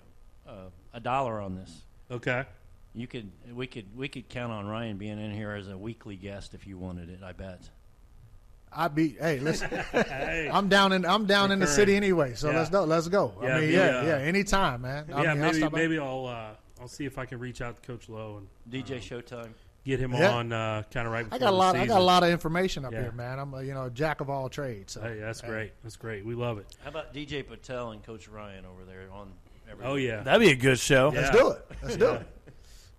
[0.47, 0.51] uh,
[0.93, 1.81] a dollar on this.
[2.11, 2.45] Okay.
[2.93, 6.15] You could, we could, we could count on Ryan being in here as a weekly
[6.15, 7.19] guest if you wanted it.
[7.23, 7.59] I bet.
[8.71, 9.09] I be.
[9.19, 9.69] Hey, listen.
[9.91, 10.49] Hey.
[10.53, 11.05] I'm down in.
[11.05, 12.33] I'm down in the city anyway.
[12.35, 12.57] So Yeah.
[12.57, 12.83] let's go.
[12.83, 13.33] Let's go.
[13.41, 14.15] Yeah, I mean, be, yeah, uh, yeah.
[14.17, 15.05] Anytime, man.
[15.13, 15.77] I yeah, mean, I'll maybe by.
[15.77, 18.47] maybe I'll uh, I'll see if I can reach out to Coach Lowe and
[18.85, 19.49] DJ Showtime.
[19.87, 20.31] Get him Yeah.
[20.35, 21.23] on uh, kind of right.
[21.23, 21.75] Before I got a the lot.
[21.75, 23.01] I got a lot of information up Yeah.
[23.03, 23.39] here, man.
[23.39, 24.93] I'm a, you know jack of all trades.
[24.93, 25.01] So.
[25.01, 25.71] Hey, that's great.
[25.83, 26.25] That's great.
[26.25, 26.67] We love it.
[26.83, 29.31] How about DJ Patel and Coach Ryan over there on?
[29.71, 30.21] Every Oh yeah.
[30.23, 31.11] That'd be a good show.
[31.13, 31.21] Yeah.
[31.21, 31.65] Let's do it.
[31.83, 32.27] Let's do it.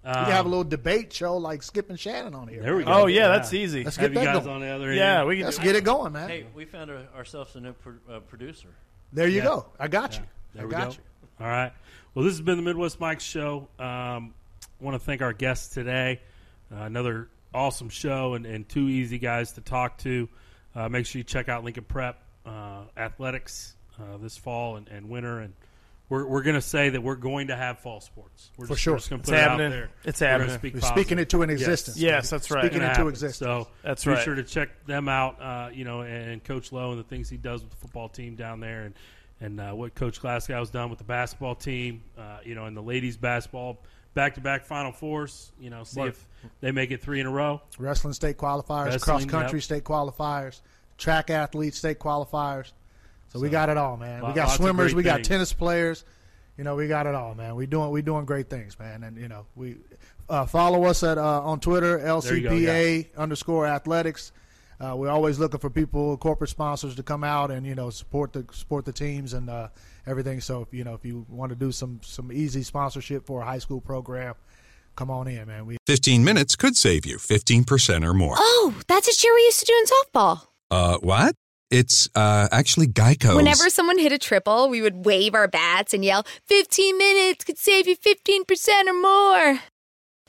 [0.05, 2.63] We Um, can have a little debate show like Skip and Shannon on here.
[2.63, 2.95] There we man.
[2.95, 3.03] go.
[3.03, 3.85] Oh yeah, that's easy.
[3.85, 4.57] Let's Have get you that guys going.
[4.57, 4.97] on the other end.
[4.97, 5.45] Yeah, we can.
[5.47, 6.29] Let's do get it going, man.
[6.29, 8.69] Hey, we found a, ourselves a new pro, uh, producer.
[9.13, 9.45] there you Yeah.
[9.45, 9.67] go.
[9.79, 10.23] I got you.
[10.55, 10.95] There I we got go.
[10.95, 11.45] you.
[11.45, 11.73] All right.
[12.15, 13.69] Well, this has been the Midwest Mike Show.
[13.79, 14.35] Um,
[14.81, 16.21] want to thank our guests today.
[16.73, 20.29] Uh, another awesome show and, and two easy guys to talk to.
[20.75, 25.09] Uh, make sure you check out Lincoln Prep uh, Athletics uh, this fall and, and
[25.09, 25.41] winter.
[25.41, 25.55] And
[26.09, 28.51] we're, we're going to say that we're going to have fall sports.
[28.57, 28.93] We're For just, sure.
[28.95, 29.67] We're just going to It's put it happening.
[29.67, 29.91] out there.
[30.05, 30.55] It's We're happening.
[30.59, 31.03] speak We're positive.
[31.03, 31.97] speaking it to an existence.
[31.97, 32.39] Yes, baby.
[32.39, 32.65] that's right.
[32.65, 33.37] Speaking it to into existence.
[33.39, 34.17] So That's right.
[34.19, 37.29] be sure to check them out, uh, you know, and Coach Lowe and the things
[37.31, 38.95] he does with the football team down there, and
[39.41, 42.83] and uh, what Coach Glasgow's done with the basketball team, uh, you know, and the
[42.83, 43.79] ladies basketball
[44.19, 45.53] back to back Final Fours.
[45.61, 46.09] You know, see Work.
[46.11, 46.27] if
[46.61, 47.63] they make it three in a row.
[47.79, 49.63] Wrestling state qualifiers, cross country yep.
[49.63, 50.61] state qualifiers,
[50.97, 52.73] track athletes state qualifiers.
[53.33, 54.23] So, we got it all, man.
[54.23, 55.29] Lot- we got swimmers, we got things.
[55.29, 56.05] tennis players.
[56.57, 57.55] You know, we got it all, man.
[57.55, 59.05] We doing we doing great things, man.
[59.05, 59.77] And you know, we
[60.29, 64.33] uh, follow us at uh, on Twitter There you go, LCPA underscore athletics.
[64.81, 68.33] Uh, we're always looking for people, corporate sponsors, to come out and you know support
[68.33, 69.69] the support the teams and uh,
[70.07, 70.41] everything.
[70.41, 73.45] So if you know if you want to do some some easy sponsorship for a
[73.45, 74.35] high school program,
[74.95, 75.67] come on in, man.
[75.67, 78.35] We 15 minutes could save you 15% or more.
[78.39, 80.47] Oh, that's a cheer we used to do in softball.
[80.71, 81.35] Uh, what?
[81.71, 83.37] It's uh, actually Geico.
[83.37, 87.59] Whenever someone hit a triple, we would wave our bats and yell, 15 minutes could
[87.59, 89.61] save you 15% or more.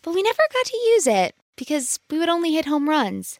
[0.02, 3.40] But we never got to use it because we would only hit home runs.